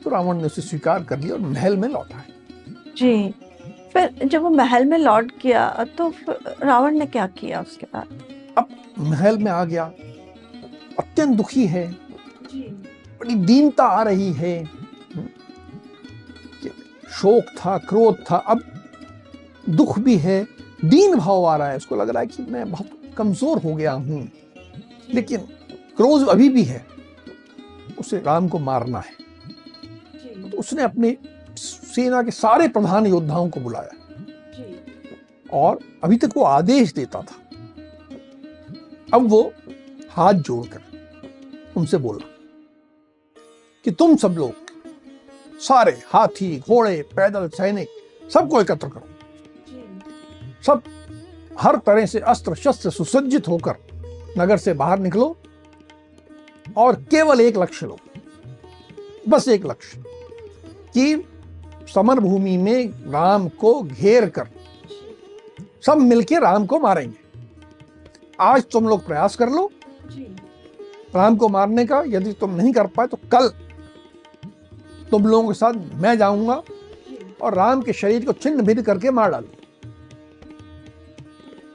तो 0.03 0.09
रावण 0.09 0.37
ने 0.37 0.43
उसे 0.43 0.61
स्वीकार 0.61 1.03
कर 1.03 1.19
लिया 1.19 1.33
और 1.33 1.39
महल 1.41 1.77
में 1.77 1.87
लौटा 1.89 2.17
है। 2.17 2.33
जी। 2.97 3.33
फिर 3.93 4.27
जब 4.27 4.41
वो 4.41 4.49
महल 4.49 4.85
में 4.85 4.97
लौट 4.97 5.31
गया 5.43 5.85
तो 5.97 6.13
रावण 6.29 6.97
ने 6.99 7.05
क्या 7.05 7.27
किया 7.27 7.61
उसके 7.61 7.85
बाद? 7.93 8.07
अब 8.57 8.69
महल 8.99 9.37
में 9.37 9.51
आ 9.51 9.63
गया। 9.65 9.83
अत्यंत 10.99 11.37
दुखी 11.37 11.65
है। 11.67 11.87
बड़ी 12.55 13.35
दीनता 13.35 13.83
आ 13.83 14.03
रही 14.03 14.31
है। 14.33 14.65
शोक 17.11 17.45
था 17.57 17.77
क्रोध 17.79 18.23
था। 18.31 18.37
अब 18.37 18.61
दुख 19.69 19.99
भी 19.99 20.17
है। 20.17 20.43
दीन 20.85 21.15
भाव 21.15 21.45
आ 21.45 21.55
रहा 21.57 21.69
है। 21.69 21.77
उसको 21.77 21.95
लग 21.95 22.09
रहा 22.09 22.21
है 22.21 22.27
कि 22.27 22.43
मैं 22.43 22.69
बहुत 22.71 22.89
कमज़ोर 23.17 23.57
हो 23.57 23.73
गया 23.75 23.91
हूँ, 23.91 24.29
लेकिन 25.13 25.47
क्रोध 25.97 26.27
अभी 26.27 26.49
भी 26.49 26.63
है। 26.63 26.85
उसे 27.99 28.19
राम 28.19 28.47
को 28.47 28.59
मारना 28.59 28.99
है। 28.99 29.13
तो 30.41 30.57
उसने 30.57 30.83
अपने 30.83 31.15
सेना 31.57 32.21
के 32.23 32.31
सारे 32.31 32.67
प्रधान 32.67 33.05
योद्धाओं 33.07 33.49
को 33.49 33.59
बुलाया। 33.59 33.91
और 35.53 35.79
अभी 36.03 36.17
तक 36.17 36.37
वो 36.37 36.43
आदेश 36.43 36.93
देता 36.93 37.21
था। 37.21 37.35
अब 39.13 39.27
वो 39.29 39.41
हाथ 40.11 40.33
जोड़कर 40.33 40.81
उनसे 41.77 41.97
बोला 41.97 42.25
कि 43.85 43.91
तुम 43.91 44.15
सब 44.15 44.35
लोग 44.37 45.59
सारे 45.59 45.91
हाथी, 46.07 46.57
घोड़े, 46.59 47.01
पैदल, 47.15 47.47
सैनिक 47.47 47.87
सबको 48.33 48.61
एकत्र 48.61 48.87
करो। 48.87 49.07
सब 50.65 50.83
हर 51.59 51.75
तरह 51.85 52.05
से 52.05 52.19
अस्त्र 52.19 52.55
शस्त्र 52.55 52.89
सुसज्जित 52.89 53.47
होकर 53.47 53.75
नगर 54.37 54.57
से 54.57 54.73
बाहर 54.73 54.99
निकलो 54.99 55.35
और 56.77 56.95
केवल 57.11 57.41
एक 57.41 57.57
लक्ष्य 57.57 57.85
लो। 57.85 57.97
बस 59.29 59.47
एक 59.47 59.65
लक्ष्य 59.65 60.03
कि 60.93 61.23
समर 61.93 62.19
भूमि 62.19 62.57
में 62.57 63.11
राम 63.11 63.47
को 63.49 63.81
घेर 63.81 64.29
कर 64.29 64.49
सब 65.85 65.97
मिलके 65.97 66.39
राम 66.39 66.65
को 66.65 66.79
मारेंगे। 66.79 67.23
आज 68.39 68.63
तुम 68.71 68.87
लोग 68.87 69.05
प्रयास 69.05 69.35
कर 69.35 69.49
लो। 69.49 69.69
राम 71.15 71.35
को 71.35 71.49
मारने 71.49 71.85
का 71.85 72.03
यदि 72.07 72.31
तुम 72.33 72.55
नहीं 72.55 72.71
कर 72.73 72.87
पाए 72.87 73.07
तो 73.07 73.17
कल 73.31 73.49
तुम 75.11 75.27
लोगों 75.27 75.47
के 75.47 75.53
साथ 75.53 75.73
मैं 75.93 76.17
जाऊँगा 76.17 76.61
और 77.41 77.53
राम 77.53 77.81
के 77.81 77.93
शरीर 77.93 78.25
को 78.25 78.33
छिन्न 78.33 78.61
भिन्न 78.61 78.81
करके 78.81 79.11
मार 79.11 79.31
डालू 79.31 79.47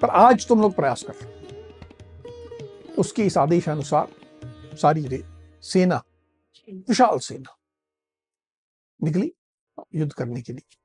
पर 0.02 0.08
आज 0.08 0.46
तुम 0.48 0.60
लोग 0.60 0.74
प्रयास 0.74 1.04
कर। 1.10 1.14
उसके 2.98 3.22
इस 3.22 3.36
आदेश 3.38 3.68
अनुसार 3.68 4.08
सारी 4.76 5.22
सेना 5.62 6.02
विशाल 6.68 7.18
सेना 7.18 7.56
निकली 9.00 9.32
युद्ध 9.94 10.12
करने 10.12 10.40
के 10.42 10.52
लिए। 10.52 10.76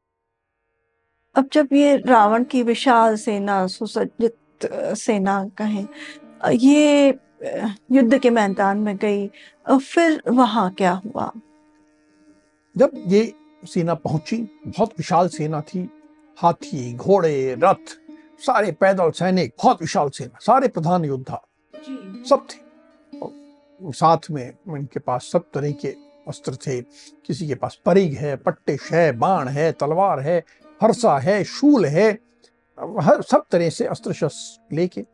अब 1.36 1.50
जब 1.54 1.70
ये 1.74 1.96
रावण 1.98 2.44
की 2.44 2.64
विशाल 2.64 3.16
सेना 3.16 3.66
सुसज्जित 3.68 4.38
सेना 4.98 5.44
कहें 5.58 5.88
ये 6.52 7.10
युद्ध 7.92 8.18
के 8.18 8.30
मैदान 8.30 8.78
में 8.78 8.96
गई 8.98 9.28
फिर 9.70 10.22
वहाँ 10.28 10.74
क्या 10.74 10.92
हुआ? 11.06 11.32
जब 12.76 12.92
ये 13.08 13.34
सेना 13.64 13.94
पहुँची 13.96 14.38
बहुत 14.68 14.94
विशाल 14.98 15.28
सेना 15.30 15.62
थी 15.62 15.90
हाथी 16.38 16.94
घोड़े 16.94 17.56
रथ 17.60 17.98
सारे 18.40 18.72
पैदल 18.72 19.12
सैनिक 19.12 19.54
बहुत 19.64 19.82
विशाल 19.82 20.10
सेना 20.10 20.40
सारे 20.42 20.68
प्रधान 20.68 21.06
योद्धा। 21.06 21.42
सब 22.30 22.48
थे। 22.50 22.64
साथ 23.92 24.30
में 24.32 24.54
उनके 24.68 25.00
पास 25.00 25.30
सब 25.32 25.44
तरह 25.54 25.72
के 25.72 25.88
अस्त्र 26.28 26.56
थे। 26.58 26.82
किसी 26.82 27.48
के 27.48 27.56
पास 27.56 27.78
परिग 27.86 28.14
है 28.14 28.36
पट्टिश 28.36 28.92
है 28.92 29.12
बाण 29.12 29.48
है 29.48 29.72
तलवार 29.72 30.20
है 30.20 30.40
फरसा 30.82 31.18
है 31.20 31.44
शूल 31.44 31.86
है 31.86 32.12
हर 33.00 33.22
सब 33.22 33.46
तरह 33.52 33.70
से 33.70 33.86
अस्त्र 33.86 34.14
शस्त्र 34.14 34.76
लेके 34.76 35.06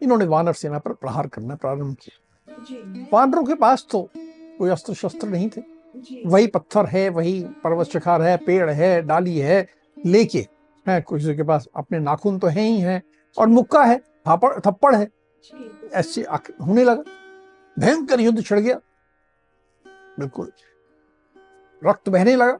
इन्होंने 0.00 0.24
वानर 0.24 0.52
सेना 0.52 0.78
पर 0.78 0.92
प्रहार 0.92 1.26
करना 1.26 1.54
प्रारंभ 1.54 1.96
किया। 2.02 3.08
वानरों 3.12 3.44
के 3.44 3.54
पास 3.54 3.86
तो 3.90 4.08
कोई 4.58 4.70
अस्त्र 4.70 4.94
शस्त्र 4.94 5.28
नहीं 5.28 5.48
थे। 5.48 5.62
वही 6.26 6.46
पत्थर 6.46 6.86
है 6.86 7.08
वही 7.08 7.40
पर्वत 7.64 7.86
शिखार 7.86 8.22
है 8.22 8.36
पेड़ 8.36 8.70
है 8.70 9.02
डाली 9.02 9.38
है 9.38 9.66
लेके 10.06 10.46
है 10.86 11.00
किसी 11.00 11.34
के 11.36 11.42
पास 11.42 11.68
अपने 11.76 11.98
नाखून 11.98 12.38
तो 12.38 12.46
है 12.46 12.62
ही 12.62 12.80
है 12.80 13.02
और 13.36 13.46
मुक्का 13.46 13.84
है 13.84 13.98
थापड़ 13.98 14.52
थप्पड़ 14.60 14.94
है। 14.94 15.08
ऐसे 15.94 16.22
होने 16.60 16.84
लगा। 16.84 17.02
भयंकर 17.76 18.20
युद्ध 18.20 18.44
छिड़ 18.44 18.58
गया। 18.60 18.80
बिल्कुल। 20.18 20.52
रक्त 21.82 22.08
बहने 22.08 22.36
लगा। 22.36 22.58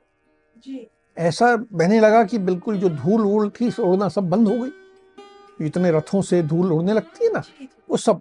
ऐसा 1.17 1.55
बहने 1.57 2.01
लगा 2.01 2.23
कि 2.25 2.39
बिल्कुल 2.39 2.79
जो 2.79 2.89
धूल 2.89 3.21
वूल 3.21 3.51
थी 3.51 3.71
उड़ना 3.83 4.09
सब 4.09 4.29
बंद 4.31 4.49
हो 4.49 4.55
गई। 4.55 5.67
इतने 5.67 5.91
रथों 5.91 6.23
से 6.23 6.43
धूल 6.43 6.73
उड़ने 6.73 6.93
लगती 6.93 7.25
है 7.25 7.33
ना 7.33 7.43
वो 7.91 7.97
सब 7.97 8.21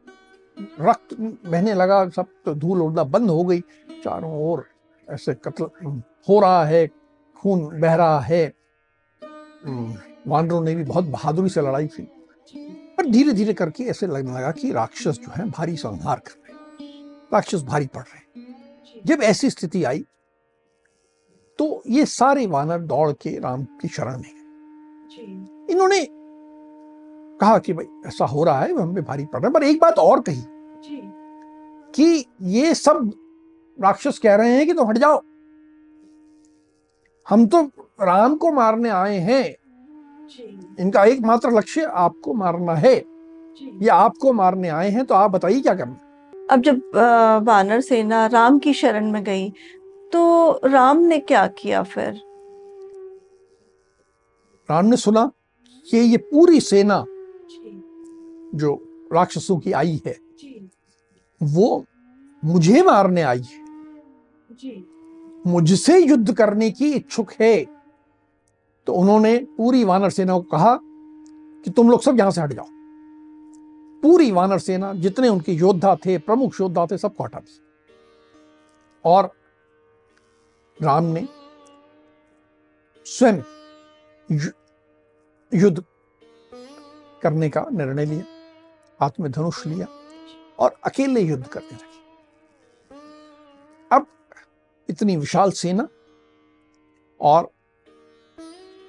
रक्त 0.82 1.14
बहने 1.46 1.74
लगा 1.74 2.08
सब 2.10 2.28
तो 2.46 2.54
धूल 2.56 2.82
उड़ना 2.82 3.04
बंद 3.04 3.30
हो 3.30 3.44
गई। 3.44 3.60
चारों 4.04 4.32
ओर 4.44 4.66
ऐसे 5.08 5.34
कत्ल 5.46 5.66
हो 6.30 6.40
रहा 6.40 6.64
है 6.66 6.88
खून 7.38 7.80
बह 7.82 7.96
रहा 7.96 8.20
है। 8.20 8.54
वानरों 10.28 10.62
ने 10.62 10.76
भी 10.76 10.84
बहुत 10.84 11.06
बहादुरी 11.06 11.50
से 11.50 11.62
लड़ाई 11.62 11.88
की। 11.88 12.04
पर 12.98 13.06
धीरे 13.06 13.32
धीरे 13.32 13.54
करके 13.54 13.84
ऐसे 13.84 14.08
लगने 14.08 14.32
लगा 14.32 14.52
कि 14.52 14.72
राक्षस 14.72 15.20
जो 15.24 15.32
है, 15.36 15.50
भारी 15.50 15.76
संहार 15.78 16.20
कर 16.20 16.32
रहे 16.32 16.88
राक्षस 17.34 17.64
भारी 17.64 17.88
पड़ 17.88 18.02
रहे 18.02 18.44
जब 19.06 19.24
ऐसी 19.24 19.50
स्थिति 19.50 19.84
आई 19.84 20.06
तो 21.60 21.84
ये 21.88 22.06
सारे 22.06 22.46
वानर 22.48 22.80
दौड़ 22.80 23.12
के 23.12 23.38
राम 23.40 23.64
की 23.82 23.88
शरण 23.88 24.18
में 24.18 25.68
इन्होंने 25.70 26.06
कहा 27.40 27.58
कि 27.58 27.74
भाई, 27.74 27.86
ऐसा 28.08 28.26
हो 28.26 28.44
रहा 28.44 28.60
है, 28.62 28.74
हम 28.74 28.94
पे 28.96 29.02
भारी 29.02 29.26
पड़ 29.26 29.40
रहा 29.40 29.48
है। 29.48 29.54
पर 29.54 29.64
एक 29.64 29.80
बात 29.82 30.00
और 30.00 30.22
कही 30.22 30.44
कि 31.96 32.26
ये 32.42 32.74
सब 32.76 33.12
राक्षस 33.82 34.20
कह 34.20 34.36
रहे 34.36 34.52
हैं 34.52 34.66
कि 34.68 34.74
तुम 34.74 34.84
तो 34.84 34.90
हट 34.90 34.98
जाओ। 34.98 35.22
हम 37.26 37.46
तो 37.48 37.64
राम 38.00 38.36
को 38.36 38.52
मारने 38.52 38.90
आए 38.90 39.18
हैं। 39.20 39.56
इनका 40.80 41.04
एकमात्र 41.06 41.52
लक्ष्य 41.52 41.84
आपको 41.84 42.34
मारना 42.34 42.74
है। 42.76 42.96
ये 43.82 43.88
आपको 43.88 44.34
मारने 44.34 44.70
आए 44.70 44.90
हैं 44.90 45.06
तो 45.06 45.16
आप 45.16 45.32
बताइए 45.32 45.62
क्या 45.62 45.74
करना 45.74 46.48
अब 46.52 46.62
जब 46.62 46.82
वानर 47.44 47.82
सेना 47.82 48.26
राम 48.26 48.58
की 48.60 48.74
शरण 48.74 49.12
में 49.12 49.24
गई 49.24 49.50
तो 50.14 50.22
राम 50.66 50.98
ने 50.98 51.20
क्या 51.20 51.46
किया 51.48 51.84
फिर? 51.84 52.22
राम 54.70 54.86
ने 54.86 54.98
सुना 54.98 55.32
कि 55.88 55.98
ये 55.98 56.18
पूरी 56.18 56.60
सेना 56.60 57.04
जो। 58.56 58.74
राक्षसों 59.14 59.58
की 59.60 59.72
आई 59.72 60.02
है 60.06 60.18
वो 61.42 61.86
मुझे 62.44 62.82
मारने 62.82 63.22
आई 63.22 63.42
है। 63.42 63.64
मुझसे 65.48 65.98
युद्ध 66.00 66.34
करने 66.34 66.70
की 66.72 66.92
इच्छुक 66.94 67.32
है। 67.42 67.75
तो 68.88 68.94
उन्होंने 68.94 69.38
पूरी 69.58 69.84
वानर 69.84 70.10
सेना 70.10 70.34
को 70.34 70.42
कहा 70.52 70.78
कि 70.82 71.72
तुम 71.72 71.90
लोग 71.92 72.02
सब 72.02 72.20
यहाँ 72.20 72.32
से 72.32 72.42
हट 72.42 72.54
जाओ। 72.54 72.68
पूरी 74.04 74.32
वानर 74.32 74.60
सेना 74.60 74.94
जितने 74.94 75.30
उनके 75.30 75.52
योद्धा 75.52 75.96
थे, 75.96 76.18
प्रमुख 76.18 76.60
योद्धा 76.62 76.86
थे, 76.86 76.98
सबको 76.98 77.24
हटा 77.24 77.40
दिया 77.40 77.64
और 79.06 79.32
राम 80.78 81.04
ने 81.04 81.28
स्वयं 83.06 83.42
युद्ध 85.52 85.84
करने 87.22 87.50
का 87.50 87.66
निर्णय 87.72 88.06
लिया 88.06 88.24
हाथ 89.00 89.20
में 89.20 89.32
धनुष 89.32 89.66
लिया 89.68 89.88
और 90.60 90.76
अकेले 90.86 91.22
युद्ध 91.22 91.46
करने 91.48 91.68
लगे। 91.68 91.94
अब 93.92 94.06
इतनी 94.90 95.16
विशाल 95.18 95.52
सेना 95.54 95.88
और 97.20 97.50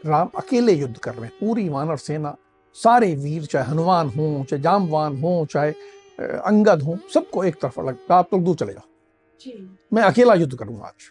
राम 0.07 0.31
अकेले 0.37 0.73
युद्ध 0.73 0.97
कर 0.99 1.15
रहे 1.15 1.25
हैं। 1.25 1.33
पूरी 1.41 1.69
वानर 1.69 1.97
सेना 1.97 2.37
सारे 2.77 3.15
वीर 3.15 3.45
चाहे 3.45 3.65
हनुमान 3.65 4.09
हो 4.09 4.45
चाहे 4.51 4.63
जामवान 4.63 5.17
हो 5.17 5.47
चाहे 5.51 5.73
अंगद 6.19 6.83
हो 6.83 6.99
सबको 7.15 7.45
एक 7.45 7.61
तरफ़ 7.61 7.81
अलग 7.81 7.99
आप 8.11 8.35
लोग 8.35 8.45
दूर 8.45 8.57
चले 8.57 8.73
जाओ। 8.73 8.89
मैं 9.93 10.03
अकेला 10.03 10.35
युद्ध 10.35 10.55
करूँगा 10.57 10.85
आज। 10.85 11.11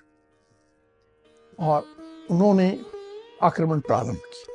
और 1.60 1.86
उन्होंने 2.32 2.80
आक्रमण 3.42 3.80
प्रारंभ 3.80 4.16
किया। 4.16 4.54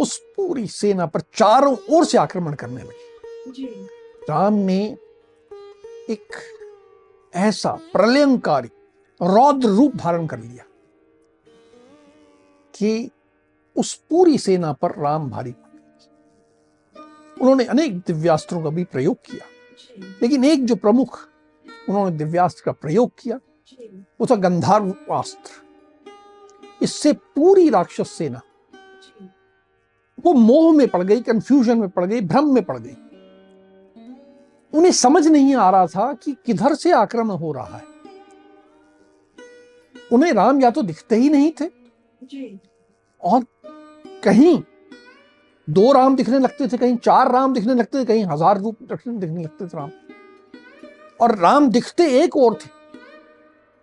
उस 0.00 0.16
पूरी 0.36 0.66
सेना 0.66 1.06
पर 1.06 1.20
चारों 1.20 1.76
ओर 1.90 2.04
से 2.04 2.18
आक्रमण 2.18 2.54
करने 2.54 2.82
लगे। 2.82 3.74
राम 4.30 4.54
ने 4.54 4.84
एक 6.10 6.36
ऐसा 7.34 7.72
प्रलयंकारी 7.92 8.68
रौद्र 9.20 9.68
रूप 9.68 9.96
धारण 9.96 10.26
कर 10.26 10.38
लिया। 10.38 10.64
कि 12.74 13.10
उस 13.76 13.94
पूरी 13.94 14.38
सेना 14.38 14.72
पर 14.72 14.90
राम 14.90 15.30
भारी 15.30 15.54
उन्होंने 17.40 17.64
अनेक 17.64 17.98
दिव्यास्त्रों 17.98 18.62
का 18.62 18.70
भी 18.70 18.84
प्रयोग 18.84 19.16
किया। 19.16 19.46
लेकिन 20.22 20.44
एक 20.44 20.64
जो 20.64 20.76
प्रमुख, 20.76 21.28
उन्होंने 21.88 22.16
दिव्यास्त्र 22.16 22.62
का 22.66 22.72
प्रयोग 22.72 23.12
किया, 23.18 23.36
वो 24.20 24.26
था 24.26 24.34
गंधर्वास्त्र 24.34 25.50
इससे 26.82 27.12
पूरी 27.12 27.68
राक्षस 27.68 28.10
सेना 28.10 28.40
वो 30.24 30.32
मोह 30.32 30.72
में 30.72 30.88
पड़ 30.88 31.02
गई 31.02 31.20
कंफ्यूजन 31.20 31.78
में 31.78 31.88
पड़ 31.88 32.04
गई, 32.04 32.20
भ्रम 32.20 32.54
में 32.54 32.64
पड़ 32.64 32.78
गई। 32.78 32.96
उन्हें 34.72 34.92
समझ 34.92 35.26
नहीं 35.28 35.54
आ 35.54 35.70
रहा 35.70 35.86
था 35.86 36.12
कि 36.14 36.36
किधर 36.46 36.74
से 36.74 36.92
आक्रमण 36.92 37.30
हो 37.30 37.52
रहा 37.52 37.76
है। 37.76 37.84
उन्हें 40.12 40.32
राम 40.32 40.60
या 40.60 40.70
तो 40.70 40.82
दिखते 40.82 41.16
ही 41.16 41.28
नहीं 41.28 41.52
थे। 41.60 41.83
और 43.22 43.44
कहीं 44.24 44.62
दो 45.68 45.92
राम 45.92 46.16
दिखने 46.16 46.38
लगते 46.38 46.66
थे 46.68 46.76
कहीं 46.76 46.96
चार 46.96 47.30
राम 47.32 47.54
दिखने 47.54 47.74
लगते 47.74 47.98
थे 47.98 48.04
कहीं 48.04 48.24
हज़ार 48.24 48.58
रूप 48.58 48.82
दिखने 48.82 49.42
लगते 49.42 49.66
थे 49.66 49.76
राम। 49.76 49.90
और 51.20 51.36
राम 51.38 51.68
दिखते 51.70 52.06
एक 52.22 52.36
और 52.36 52.54
थे 52.54 52.70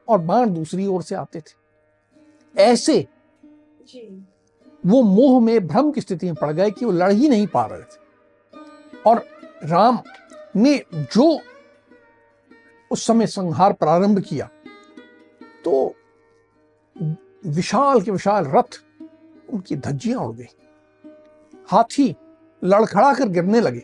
और 0.07 0.19
बाण 0.19 0.49
दूसरी 0.49 0.85
ओर 0.87 1.01
से 1.03 1.15
आते 1.15 1.39
थे। 1.39 1.59
ऐसे 2.55 3.07
वो 4.83 5.01
मोह 5.03 5.39
में 5.41 5.67
भ्रम 5.67 5.91
की 5.91 6.01
स्थिति 6.01 6.25
में 6.25 6.35
पड़ 6.35 6.51
गए 6.51 6.71
कि 6.71 6.85
वो 6.85 6.91
लड़ 6.91 7.11
ही 7.11 7.29
नहीं 7.29 7.47
पा 7.47 7.65
रहे 7.65 7.81
थे। 7.81 8.99
और 9.05 9.25
राम 9.63 9.99
ने 10.55 10.77
जो 10.93 11.39
उस 12.91 13.05
समय 13.07 13.27
संहार 13.27 13.73
प्रारंभ 13.73 14.19
किया 14.19 14.49
तो 15.65 15.73
विशाल 17.43 18.01
के 18.01 18.11
विशाल 18.11 18.45
रथ 18.47 18.81
उनकी 19.49 19.75
धज्जियाँ 19.77 20.19
उड़ 20.19 20.35
गई। 20.35 20.47
हाथी 21.67 22.15
लड़खड़ा 22.61 23.13
कर 23.13 23.29
गिरने 23.29 23.59
लगे। 23.61 23.83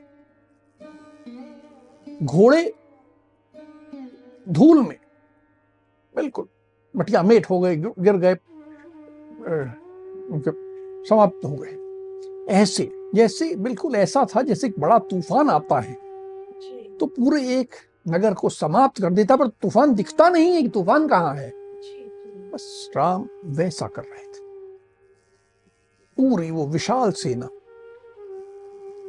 घोड़े 2.07 2.73
धूल 4.47 4.81
में 4.81 4.97
बिल्कुल 6.15 6.47
मटिया 6.95 7.23
मेट 7.23 7.49
हो 7.49 7.59
गए 7.59 7.75
गिर 7.77 8.17
गए 8.17 8.35
समाप्त 11.09 11.45
हो 11.45 11.55
गए। 11.55 12.53
ऐसे 12.53 12.89
जैसे 13.15 13.55
बिल्कुल 13.55 13.95
ऐसा 13.95 14.25
था 14.25 14.41
जैसे 14.41 14.67
एक 14.67 14.79
बड़ा 14.79 14.97
तूफ़ान 14.99 15.49
आता 15.49 15.79
है। 15.79 15.93
तो 16.97 17.05
पूरे 17.05 17.41
एक 17.59 17.75
नगर 18.07 18.33
को 18.33 18.49
समाप्त 18.49 19.01
कर 19.01 19.13
देता 19.13 19.35
पर 19.35 19.47
तूफ़ान 19.47 19.93
दिखता 19.95 20.29
नहीं 20.29 20.51
है 20.51 20.61
कि 20.61 20.69
तूफ़ान 20.69 21.07
कहाँ 21.07 21.35
है। 21.35 21.49
बस 22.57 22.89
राम 22.95 23.27
वैसा 23.55 23.87
कर 23.87 24.01
रहे 24.03 24.23
थे। 24.25 24.39
पूरी 26.17 26.49
वो 26.51 26.65
विशाल 26.67 27.11
सेना 27.13 27.49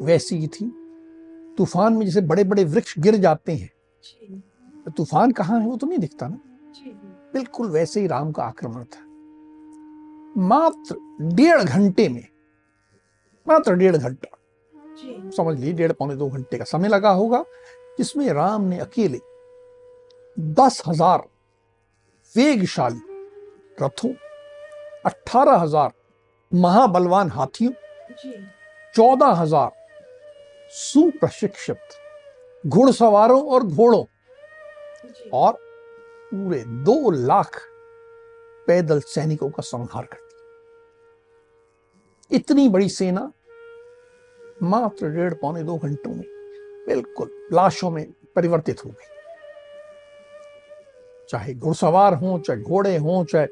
वैसी 0.03 0.37
ही 0.37 0.47
थी। 0.47 0.67
तूफ़ान 1.59 1.93
में 1.93 2.05
जैसे 2.07 2.21
बड़े 2.23 2.45
बड़े 2.45 2.65
वृक्ष 2.65 2.99
गिर 2.99 3.17
जाते 3.17 3.53
हैं। 3.53 3.71
तो 4.85 4.91
तूफ़ान 4.91 5.33
कहाँ 5.33 5.61
है 5.61 5.67
वो 5.67 5.77
तो 5.77 5.87
नहीं 5.87 5.99
दिखता 5.99 6.29
ना। 6.29 6.39
बिल्कुल 7.35 7.71
वैसे 7.71 8.01
ही 8.01 8.07
राम 8.07 8.33
का 8.33 8.43
आक्रमण 8.45 8.85
था। 8.85 9.07
मात्र 10.43 10.97
डेढ़ 11.35 11.63
घंटे 11.63 12.09
में 12.09 12.25
मात्र 13.47 13.75
डेढ़ 13.77 13.97
घंटा। 13.97 14.37
समझ 15.33 15.59
लीजिए 15.59 15.75
डेढ़ 15.75 15.93
पौने 15.93 16.17
दो 16.17 16.29
घंटे 16.29 16.59
का 16.59 16.65
समय 16.67 16.89
लगा 16.89 17.11
होगा 17.15 17.45
जिसमें 17.99 18.29
राम 18.35 18.63
ने 18.65 18.79
अकेले 18.81 19.21
दस 20.55 20.83
हज़ार 20.87 21.29
वेगशाली 22.35 23.07
रथों 23.83 24.13
अठारह 25.07 25.57
हज़ार 25.57 25.91
महाबलवान 26.53 27.31
हाथियों 27.31 27.73
चौदह 28.95 29.33
हज़ार 29.41 29.71
सुप्रशिक्षित 30.73 31.83
घुड़सवारों 32.65 33.43
और 33.45 33.63
घोड़ों 33.65 34.05
और 35.33 35.53
पूरे 36.33 36.61
दो 36.85 37.11
लाख 37.11 37.61
पैदल 38.69 39.01
सैनिकों 39.07 39.51
का 39.51 39.63
संहार 39.63 40.05
कर 40.05 40.19
दिया। 40.19 40.37
इतनी 42.31 42.69
बड़ी 42.69 42.89
सेना 42.89 43.33
मात्र 44.63 45.09
डेढ़ 45.11 45.35
पौने 45.35 45.63
दो 45.63 45.77
घंटों 45.77 46.11
में 46.11 46.27
बिल्कुल 46.89 47.29
लाशों 47.53 47.91
में 47.91 48.07
परिवर्तित 48.37 48.85
हो 48.85 48.91
गई। 48.91 49.09
चाहे 51.31 51.55
घुड़सवार 51.55 52.15
हो 52.15 52.39
चाहे 52.39 52.61
घोड़े 52.61 52.97
हो 52.97 53.25
चाहे 53.25 53.47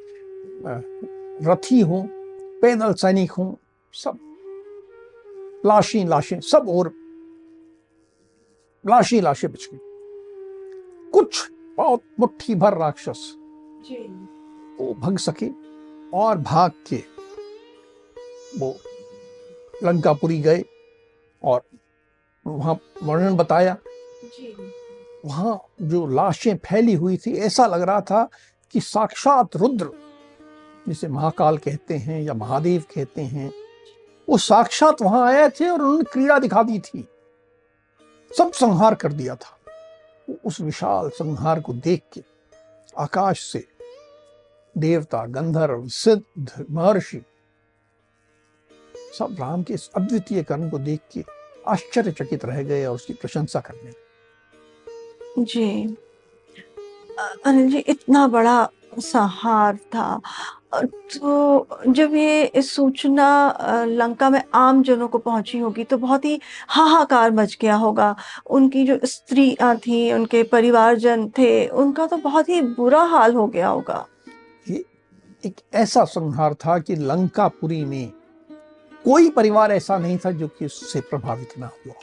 रथी 0.64 1.80
हो 1.80 2.02
पैदल 2.62 2.92
सैनिक 2.94 3.32
हो 3.32 3.58
सब 3.94 4.18
लाशी 5.66 6.04
लाशें 6.04 6.40
सब 6.40 6.68
और 6.68 6.92
लाशी 8.84 9.20
लाशें 9.20 9.50
बच 9.52 9.68
गई। 9.72 9.78
कुछ 11.10 11.50
बहुत 11.76 12.02
मुट्ठी 12.20 12.54
भर 12.54 12.76
राक्षस 12.78 13.32
वो 14.80 14.94
भग 15.00 15.18
सके 15.18 15.48
और 16.18 16.38
भाग 16.38 16.72
के 16.88 17.02
वो 18.58 18.74
लंकापुरी 19.84 20.40
गए 20.40 20.64
और 21.42 21.62
वहाँ 22.46 22.78
वर्णन 23.02 23.36
बताया। 23.36 23.76
वहाँ 25.24 25.58
जो 25.82 26.06
लाशें 26.06 26.56
फैली 26.66 26.94
हुई 26.94 27.16
थी 27.16 27.32
ऐसा 27.46 27.66
लग 27.66 27.82
रहा 27.82 28.00
था 28.00 28.28
कि 28.72 28.80
साक्षात 28.80 29.56
रुद्र 29.56 29.90
जिसे 30.88 31.08
महाकाल 31.08 31.58
कहते 31.58 31.94
हैं 31.94 32.22
या 32.22 32.34
महादेव 32.34 32.84
कहते 32.94 33.22
हैं, 33.22 33.52
वो 34.28 34.38
साक्षात 34.38 35.02
वहाँ 35.02 35.26
आए 35.26 35.48
थे 35.48 35.68
और 35.68 35.82
उन्होंने 35.82 36.04
क्रीड़ा 36.04 36.38
दिखा 36.38 36.62
दी 36.62 36.78
थी। 36.78 37.08
सब 38.38 38.52
संहार 38.52 38.94
कर 38.94 39.12
दिया 39.12 39.34
था। 39.34 39.58
उस 40.44 40.60
विशाल 40.60 41.08
संहार 41.08 41.60
को 41.60 41.72
देख 41.72 42.02
के 42.12 42.22
आकाश 42.98 43.40
से 43.52 43.68
देवता, 44.78 45.26
गंधर्व, 45.26 45.88
सिद्ध, 45.88 46.66
महर्षि 46.70 47.22
सब 49.18 49.36
राम 49.40 49.62
के 49.62 49.74
इस 49.74 49.90
अद्वितीय 49.96 50.42
कर्म 50.42 50.70
को 50.70 50.78
देख 50.78 51.00
के 51.12 51.24
आश्चर्यचकित 51.68 52.44
रह 52.44 52.62
गए 52.62 52.84
और 52.86 52.94
उसकी 52.94 53.12
प्रशंसा 53.12 53.60
करने 53.60 53.92
जी 55.38 55.96
अनिल 57.46 57.70
जी, 57.70 57.78
इतना 57.78 58.28
बड़ा 58.28 58.68
संहार 58.98 59.76
था। 59.76 60.20
तो 60.72 61.66
जब 61.88 62.14
ये 62.14 62.62
सूचना 62.62 63.84
लंका 63.88 64.30
में 64.30 64.42
आम 64.54 64.82
जनों 64.82 65.08
को 65.08 65.18
पहुँची 65.18 65.58
होगी 65.58 65.84
तो 65.84 65.98
बहुत 65.98 66.24
ही 66.24 66.40
हाहाकार 66.68 67.30
मच 67.30 67.56
गया 67.60 67.74
होगा। 67.74 68.14
उनकी 68.50 68.84
जो 68.86 68.98
स्त्रियाँ 69.04 69.76
थी 69.76 70.12
उनके 70.12 70.42
परिवारजन 70.42 71.28
थे 71.28 71.66
उनका 71.66 72.06
तो 72.06 72.16
बहुत 72.16 72.48
ही 72.48 72.60
बुरा 72.62 73.02
हाल 73.04 73.34
हो 73.34 73.46
गया 73.46 73.68
होगा। 73.68 74.06
ये 74.70 74.84
एक 75.44 75.60
ऐसा 75.74 76.04
संहार 76.04 76.54
था 76.54 76.78
कि 76.78 76.96
लंकापुरी 76.96 77.84
में 77.84 78.12
कोई 79.04 79.30
परिवार 79.30 79.72
ऐसा 79.72 79.98
नहीं 79.98 80.18
था 80.18 80.30
जो 80.30 80.48
कि 80.48 80.66
उससे 80.66 81.00
प्रभावित 81.00 81.58
ना 81.58 81.66
हुआ। 81.66 81.94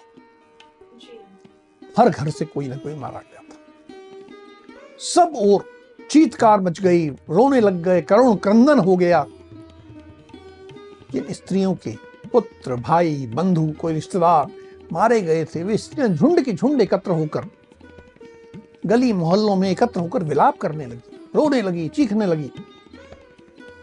हर 1.97 2.09
घर 2.09 2.29
से 2.29 2.45
कोई 2.45 2.67
ना 2.67 2.75
कोई 2.75 2.95
मारा 2.95 3.19
गया 3.19 3.41
था। 3.41 3.57
सब 4.99 5.33
और 5.35 5.65
चीतकार 6.09 6.61
मच 6.61 6.81
गई, 6.81 7.09
रोने 7.09 7.59
लग 7.59 7.83
गए, 7.83 8.01
करुण 8.01 8.35
क्रंदन 8.35 8.79
हो 8.79 8.97
गया। 8.97 9.25
जिन 11.11 11.25
स्त्रियों 11.31 11.75
के 11.75 11.95
पुत्र, 12.33 12.75
भाई, 12.75 13.31
बंधु, 13.33 13.73
कोई 13.81 13.93
रिश्तेदार 13.93 14.47
मारे 14.93 15.21
गए 15.21 15.45
थे, 15.45 15.63
वे 15.63 15.77
स्त्रियाँ 15.77 16.09
झुंड 16.09 16.41
की 16.41 16.53
झुंड 16.53 16.81
एकत्र 16.81 17.11
होकर, 17.11 17.45
गली 18.85 19.13
मोहल्लों 19.13 19.55
में 19.55 19.69
एकत्र 19.69 19.99
होकर 19.99 20.23
विलाप 20.23 20.57
करने 20.57 20.85
लगी, 20.85 21.29
रोने 21.35 21.61
लगी, 21.61 21.87
चीखने 21.87 22.25
लगी। 22.25 22.51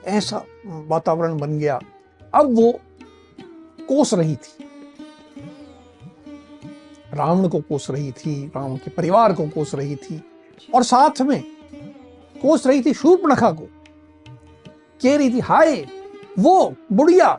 ऐसा 0.05 0.45
वातावरण 0.67 1.39
बन 1.39 1.59
गया। 1.59 1.81
अब 2.35 2.57
वो 2.57 2.73
कोस 3.89 4.15
रही 4.15 4.37
थी। 4.37 4.65
रावण 7.15 7.49
को 7.49 7.61
कोस 7.61 7.91
रही 7.91 8.13
थी, 8.13 8.47
रावण 8.47 8.77
के 8.77 8.91
परिवार 8.91 9.33
को 9.33 9.49
कोस 9.49 9.75
रही 9.75 9.97
थी। 9.97 10.23
और 10.75 10.83
साथ 10.83 11.21
में 11.21 11.45
कोस 12.43 12.67
रही 12.67 12.83
थी 12.83 12.95
शूर्पणखा 12.95 13.51
को। 13.51 13.69
कह 15.03 15.17
रही 15.17 15.35
थी, 15.35 15.41
हाय, 15.41 15.87
वो 16.39 16.75
बुढ़िया, 16.93 17.39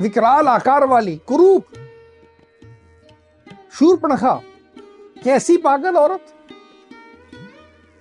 विकराल 0.00 0.48
आकार 0.48 0.84
वाली, 0.84 1.16
कुरूप 1.16 1.66
शूर्पणखा 3.72 4.42
कैसी 5.24 5.56
पागल 5.56 5.96
औरत? 5.96 6.26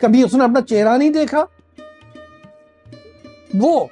कभी 0.02 0.24
उसने 0.24 0.44
अपना 0.44 0.62
चेहरा 0.62 0.98
नहीं 0.98 1.12
देखा? 1.12 1.48
वो 3.56 3.90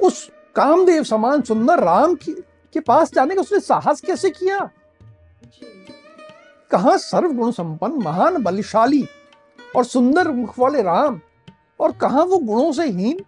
उस 0.00 0.30
कामदेव 0.56 1.04
समान 1.04 1.42
सुंदर 1.42 1.78
राम 1.78 2.14
की, 2.14 2.32
के 2.72 2.80
पास 2.80 3.12
जाने 3.12 3.34
का 3.34 3.40
उसने 3.40 3.60
साहस 3.60 4.00
कैसे 4.00 4.30
किया? 4.30 4.70
कहा 6.70 6.96
सर्वगुण 6.96 7.50
संपन्न, 7.50 8.02
महान, 8.02 8.42
बलिशाली 8.42 9.08
और 9.76 9.84
सुंदर 9.84 10.28
मुख 10.28 10.58
वाले 10.58 10.82
राम 10.82 11.20
और 11.82 11.92
कहा 11.92 12.22
वो 12.22 12.38
गुणों 12.38 12.72
से 12.72 12.84
हीन? 12.84 13.24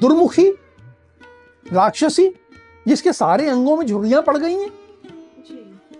दुर्मुखी? 0.00 0.50
राक्षसी? 1.72 2.28
जिसके 2.88 3.12
सारे 3.12 3.48
अंगों 3.48 3.76
में 3.76 3.86
झुर्रियाँ 3.86 4.22
पड़ 4.22 4.36
गई 4.36 4.54
हैं? 4.54 4.70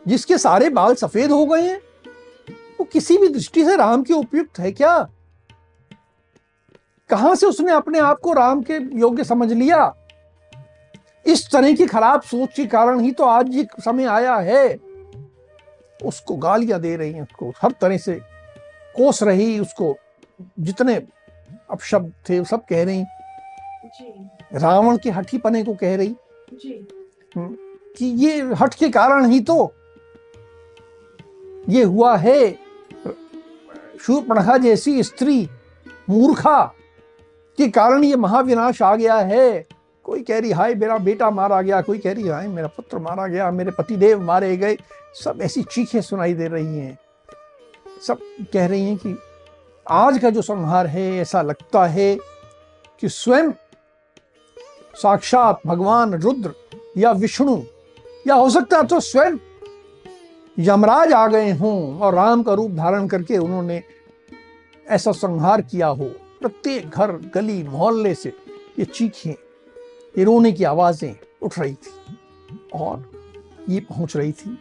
जिसके 0.08 0.38
सारे 0.38 0.70
बाल 0.70 0.94
सफ़ेद 0.94 1.30
हो 1.30 1.46
गए 1.46 1.62
हैं? 1.62 1.80
वो 2.80 2.84
किसी 2.84 3.18
भी 3.18 3.28
दृष्टि 3.28 3.64
से 3.64 3.76
राम 3.76 4.02
के 4.02 4.14
उपयुक्त 4.14 4.58
है 4.58 4.72
क्या? 4.72 5.08
कहाँ 7.10 7.34
से 7.34 7.46
उसने 7.46 7.72
अपने 7.72 7.98
आप 7.98 8.20
को 8.20 8.32
राम 8.32 8.62
के 8.62 8.74
योग्य 8.98 9.24
समझ 9.24 9.52
लिया? 9.52 9.94
इस 11.26 11.50
तरह 11.52 11.72
की 11.72 11.86
खराब 11.86 12.22
सोच 12.22 12.48
के 12.56 12.66
कारण 12.66 13.00
ही 13.00 13.12
तो 13.12 13.24
आज 13.24 13.54
ये 13.54 13.66
समय 13.78 14.04
आया 14.04 14.36
है। 14.36 14.80
उसको 16.04 16.36
गालियाँ 16.36 16.80
दे 16.80 16.96
रही 16.96 17.12
हैं 17.12 17.22
उसको 17.22 17.52
हर 17.62 17.72
तरह 17.72 17.96
से 17.96 18.14
कोस 18.96 19.22
रही 19.22 19.58
उसको। 19.60 19.96
जितने 20.60 20.94
अपशब्द 21.70 22.12
थे 22.28 22.44
सब 22.44 22.64
कह 22.64 22.84
रही। 22.84 23.04
रावण 24.52 24.96
के 24.96 25.10
हठी 25.10 25.38
पने 25.38 25.64
को 25.64 25.74
कह 25.74 25.96
रही। 25.96 26.16
कि 27.98 28.06
ये 28.06 28.40
हट 28.40 28.74
के 28.74 28.88
कारण 28.88 29.26
ही 29.26 29.40
तो 29.40 29.74
ये 31.68 31.82
हुआ 31.82 32.16
है। 32.16 32.52
शूर्पणखा 34.00 34.56
जैसी 34.56 35.02
स्त्री 35.02 35.48
मूर्खा 36.10 36.64
के 37.58 37.68
कारण 37.68 38.04
ये 38.04 38.16
महाविनाश 38.16 38.82
आ 38.82 38.96
गया 38.96 39.16
है। 39.16 39.66
कोई 40.04 40.22
कह 40.22 40.38
रही 40.38 40.50
हाय 40.50 40.74
मेरा 40.74 40.98
बेटा 40.98 41.30
मारा 41.30 41.62
गया। 41.62 41.80
कोई 41.82 41.98
कह 41.98 42.12
रही 42.12 42.28
हाय 42.28 42.48
मेरा 42.48 42.68
पुत्र 42.68 42.98
मारा 42.98 43.26
गया। 43.26 43.50
मेरे 43.50 43.70
पतिदेव 43.70 44.20
मारे 44.20 44.56
गए। 44.56 44.78
सब 45.24 45.38
ऐसी 45.42 45.62
चीखें 45.62 46.00
सुनाई 46.00 46.34
दे 46.34 46.48
रही 46.48 46.78
हैं। 46.78 46.98
सब 48.06 48.18
कह 48.52 48.66
रही 48.66 48.84
हैं 48.84 48.96
कि 48.96 49.18
आज 49.86 50.18
का 50.18 50.30
जो 50.30 50.42
संहार 50.42 50.86
है, 50.86 51.10
ऐसा 51.12 51.40
लगता 51.42 51.84
है 51.86 52.16
कि 53.00 53.08
स्वयं 53.08 53.50
साक्षात 54.94 55.60
भगवान 55.66 56.14
रुद्र 56.14 56.52
या 56.98 57.10
विष्णु, 57.12 57.60
या 58.26 58.34
हो 58.34 58.48
सकता 58.50 58.76
है 58.76 58.86
तो 58.86 59.00
स्वयं 59.00 59.36
यमराज 60.58 61.12
आ 61.12 61.26
गए 61.26 61.52
हों 61.52 62.00
और 62.00 62.14
राम 62.14 62.42
का 62.42 62.54
रूप 62.54 62.70
धारण 62.70 63.08
करके 63.08 63.38
उन्होंने 63.38 63.82
ऐसा 64.86 65.12
संहार 65.12 65.60
किया 65.62 65.86
हो। 65.86 66.04
प्रत्येक 66.40 66.88
घर, 66.88 67.12
गली, 67.34 67.62
मोहल्ले 67.62 68.14
से 68.14 68.32
ये 68.78 68.84
चीखें, 68.84 69.32
ये 70.18 70.24
रोने 70.24 70.52
की 70.52 70.64
आवाज़ें 70.64 71.16
उठ 71.42 71.58
रही 71.58 71.74
थी 71.74 72.16
और 72.74 73.10
ये 73.68 73.80
पहुँच 73.80 74.16
रही 74.16 74.32
थी 74.32 74.58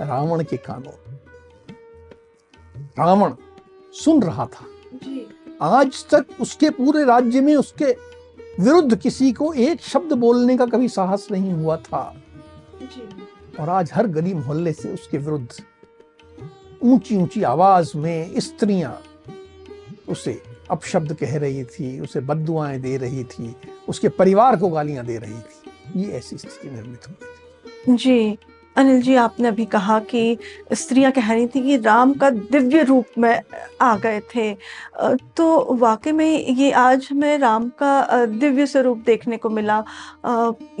रावण 0.00 0.42
के 0.44 0.56
कानों 0.56 0.92
रावण 2.98 3.34
सुन 3.94 4.22
रहा 4.22 4.46
था। 4.46 4.66
आज 5.60 6.04
तक 6.10 6.26
उसके 6.40 6.70
पूरे 6.70 7.04
राज्य 7.04 7.40
में 7.40 7.54
उसके 7.56 7.92
विरुद्ध 8.60 8.98
किसी 8.98 9.32
को 9.32 9.52
एक 9.52 9.80
शब्द 9.80 10.12
बोलने 10.12 10.56
का 10.56 10.66
कभी 10.66 10.88
साहस 10.88 11.26
नहीं 11.30 11.52
हुआ 11.52 11.76
था। 11.76 12.02
और 13.60 13.68
आज 13.68 13.90
हर 13.94 14.06
गली 14.06 14.34
मोहल्ले 14.34 14.72
से 14.72 14.92
उसके 14.94 15.18
विरुद्ध 15.18 15.48
ऊँची 16.82 17.16
ऊँची 17.16 17.42
आवाज़ 17.42 17.96
में 17.96 18.40
स्त्रियाँ 18.40 18.98
उसे 20.08 20.42
अपशब्द 20.70 21.12
कह 21.12 21.36
रही 21.38 21.64
थी 21.64 21.98
उसे 22.00 22.20
बदुआएँ 22.20 22.78
दे 22.80 22.96
रही 22.96 23.24
थी 23.24 23.54
उसके 23.88 24.08
परिवार 24.08 24.56
को 24.56 24.68
गालियाँ 24.68 25.04
दे 25.06 25.18
रही 25.18 25.40
थी। 25.40 26.00
ये 26.00 26.12
ऐसी 26.12 26.38
स्थिति 26.38 26.70
निर्मित 26.70 27.08
हो 27.08 27.14
गई 27.14 27.96
जी। 27.96 28.38
अनिल 28.76 29.00
जी, 29.02 29.14
आपने 29.16 29.48
अभी 29.48 29.64
कहा 29.66 29.98
कि 30.00 30.36
स्त्रियाँ 30.72 31.12
कह 31.12 31.32
रही 31.32 31.46
थी 31.46 31.62
कि 31.62 31.76
राम 31.78 32.12
का 32.14 32.30
दिव्य 32.30 32.82
रूप 32.82 33.06
में 33.18 33.42
आ 33.80 33.96
गए 33.96 34.20
थे। 34.34 34.52
तो 35.36 35.74
वाकई 35.76 36.12
में 36.12 36.46
ये 36.48 36.70
आज 36.72 37.08
हमें 37.10 37.38
राम 37.38 37.68
का 37.82 38.24
दिव्य 38.26 38.66
स्वरूप 38.66 39.02
देखने 39.06 39.36
को 39.36 39.50
मिला। 39.50 39.82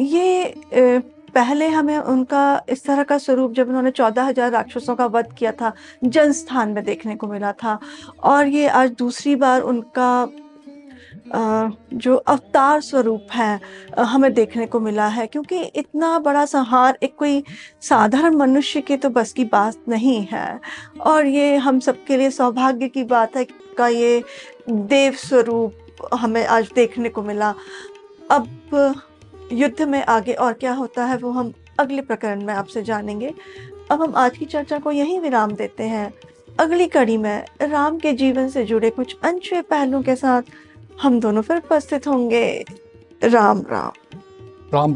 ये 0.00 1.02
पहले 1.34 1.68
हमें 1.68 1.96
उनका, 1.98 2.62
इस 2.68 2.84
तरह 2.84 3.02
का 3.02 3.18
स्वरूप 3.18 3.52
जब 3.52 3.68
उन्होंने 3.68 3.90
चौदह 3.90 4.24
हज़ार 4.24 4.50
राक्षसों 4.50 4.94
का 4.96 5.06
वध 5.06 5.32
किया 5.38 5.52
था 5.52 5.72
जन 6.04 6.32
स्थान 6.32 6.68
में 6.68 6.84
देखने 6.84 7.16
को 7.16 7.26
मिला 7.26 7.52
था। 7.54 7.78
और 8.22 8.46
ये 8.46 8.66
आज 8.68 8.90
दूसरी 8.98 9.36
बार 9.36 9.60
उनका 9.62 10.28
जो 11.26 12.14
अवतार 12.16 12.80
स्वरूप 12.80 13.26
है 13.32 13.60
हमें 13.98 14.32
देखने 14.34 14.66
को 14.66 14.80
मिला 14.80 15.06
है, 15.06 15.26
क्योंकि 15.26 15.60
इतना 15.60 16.18
बड़ा 16.18 16.44
संहार 16.46 16.98
एक 17.02 17.14
कोई 17.18 17.42
साधारण 17.82 18.36
मनुष्य 18.36 18.80
के 18.80 18.96
तो 18.96 19.10
बस 19.10 19.32
की 19.32 19.44
बात 19.44 19.88
नहीं 19.88 20.20
है। 20.32 20.60
और 21.00 21.26
ये 21.26 21.56
हम 21.56 21.80
सबके 21.80 22.16
लिए 22.16 22.30
सौभाग्य 22.30 22.88
की 22.88 23.04
बात 23.04 23.36
है 23.36 23.46
का 23.78 23.88
ये 23.88 24.22
देव 24.70 25.12
स्वरूप 25.18 26.08
हमें 26.14 26.44
आज 26.46 26.70
देखने 26.74 27.08
को 27.08 27.22
मिला। 27.22 27.54
अब 28.30 28.94
युद्ध 29.52 29.82
में 29.82 30.02
आगे 30.02 30.32
और 30.34 30.52
क्या 30.52 30.72
होता 30.72 31.04
है 31.04 31.16
वो 31.18 31.30
हम 31.30 31.52
अगले 31.80 32.02
प्रकरण 32.02 32.44
में 32.44 32.52
आपसे 32.54 32.82
जानेंगे। 32.82 33.32
अब 33.90 34.02
हम 34.02 34.14
आज 34.16 34.36
की 34.36 34.44
चर्चा 34.44 34.78
को 34.78 34.92
यहीं 34.92 35.20
विराम 35.20 35.52
देते 35.52 35.84
हैं। 35.84 36.12
अगली 36.60 36.86
कड़ी 36.86 37.16
में 37.16 37.44
राम 37.62 37.98
के 37.98 38.12
जीवन 38.12 38.48
से 38.48 38.64
जुड़े 38.64 38.90
कुछ 38.90 39.16
अनछुए 39.24 39.60
पहलुओं 39.62 40.02
के 40.02 40.16
साथ 40.16 40.42
हम 41.00 41.20
दोनों 41.20 41.42
फिर 41.42 41.56
उपस्थित 41.56 42.06
होंगे। 42.06 42.64
राम 43.24 43.62
राम। 43.70 43.90
राम 43.90 43.90
राम। 44.74 44.90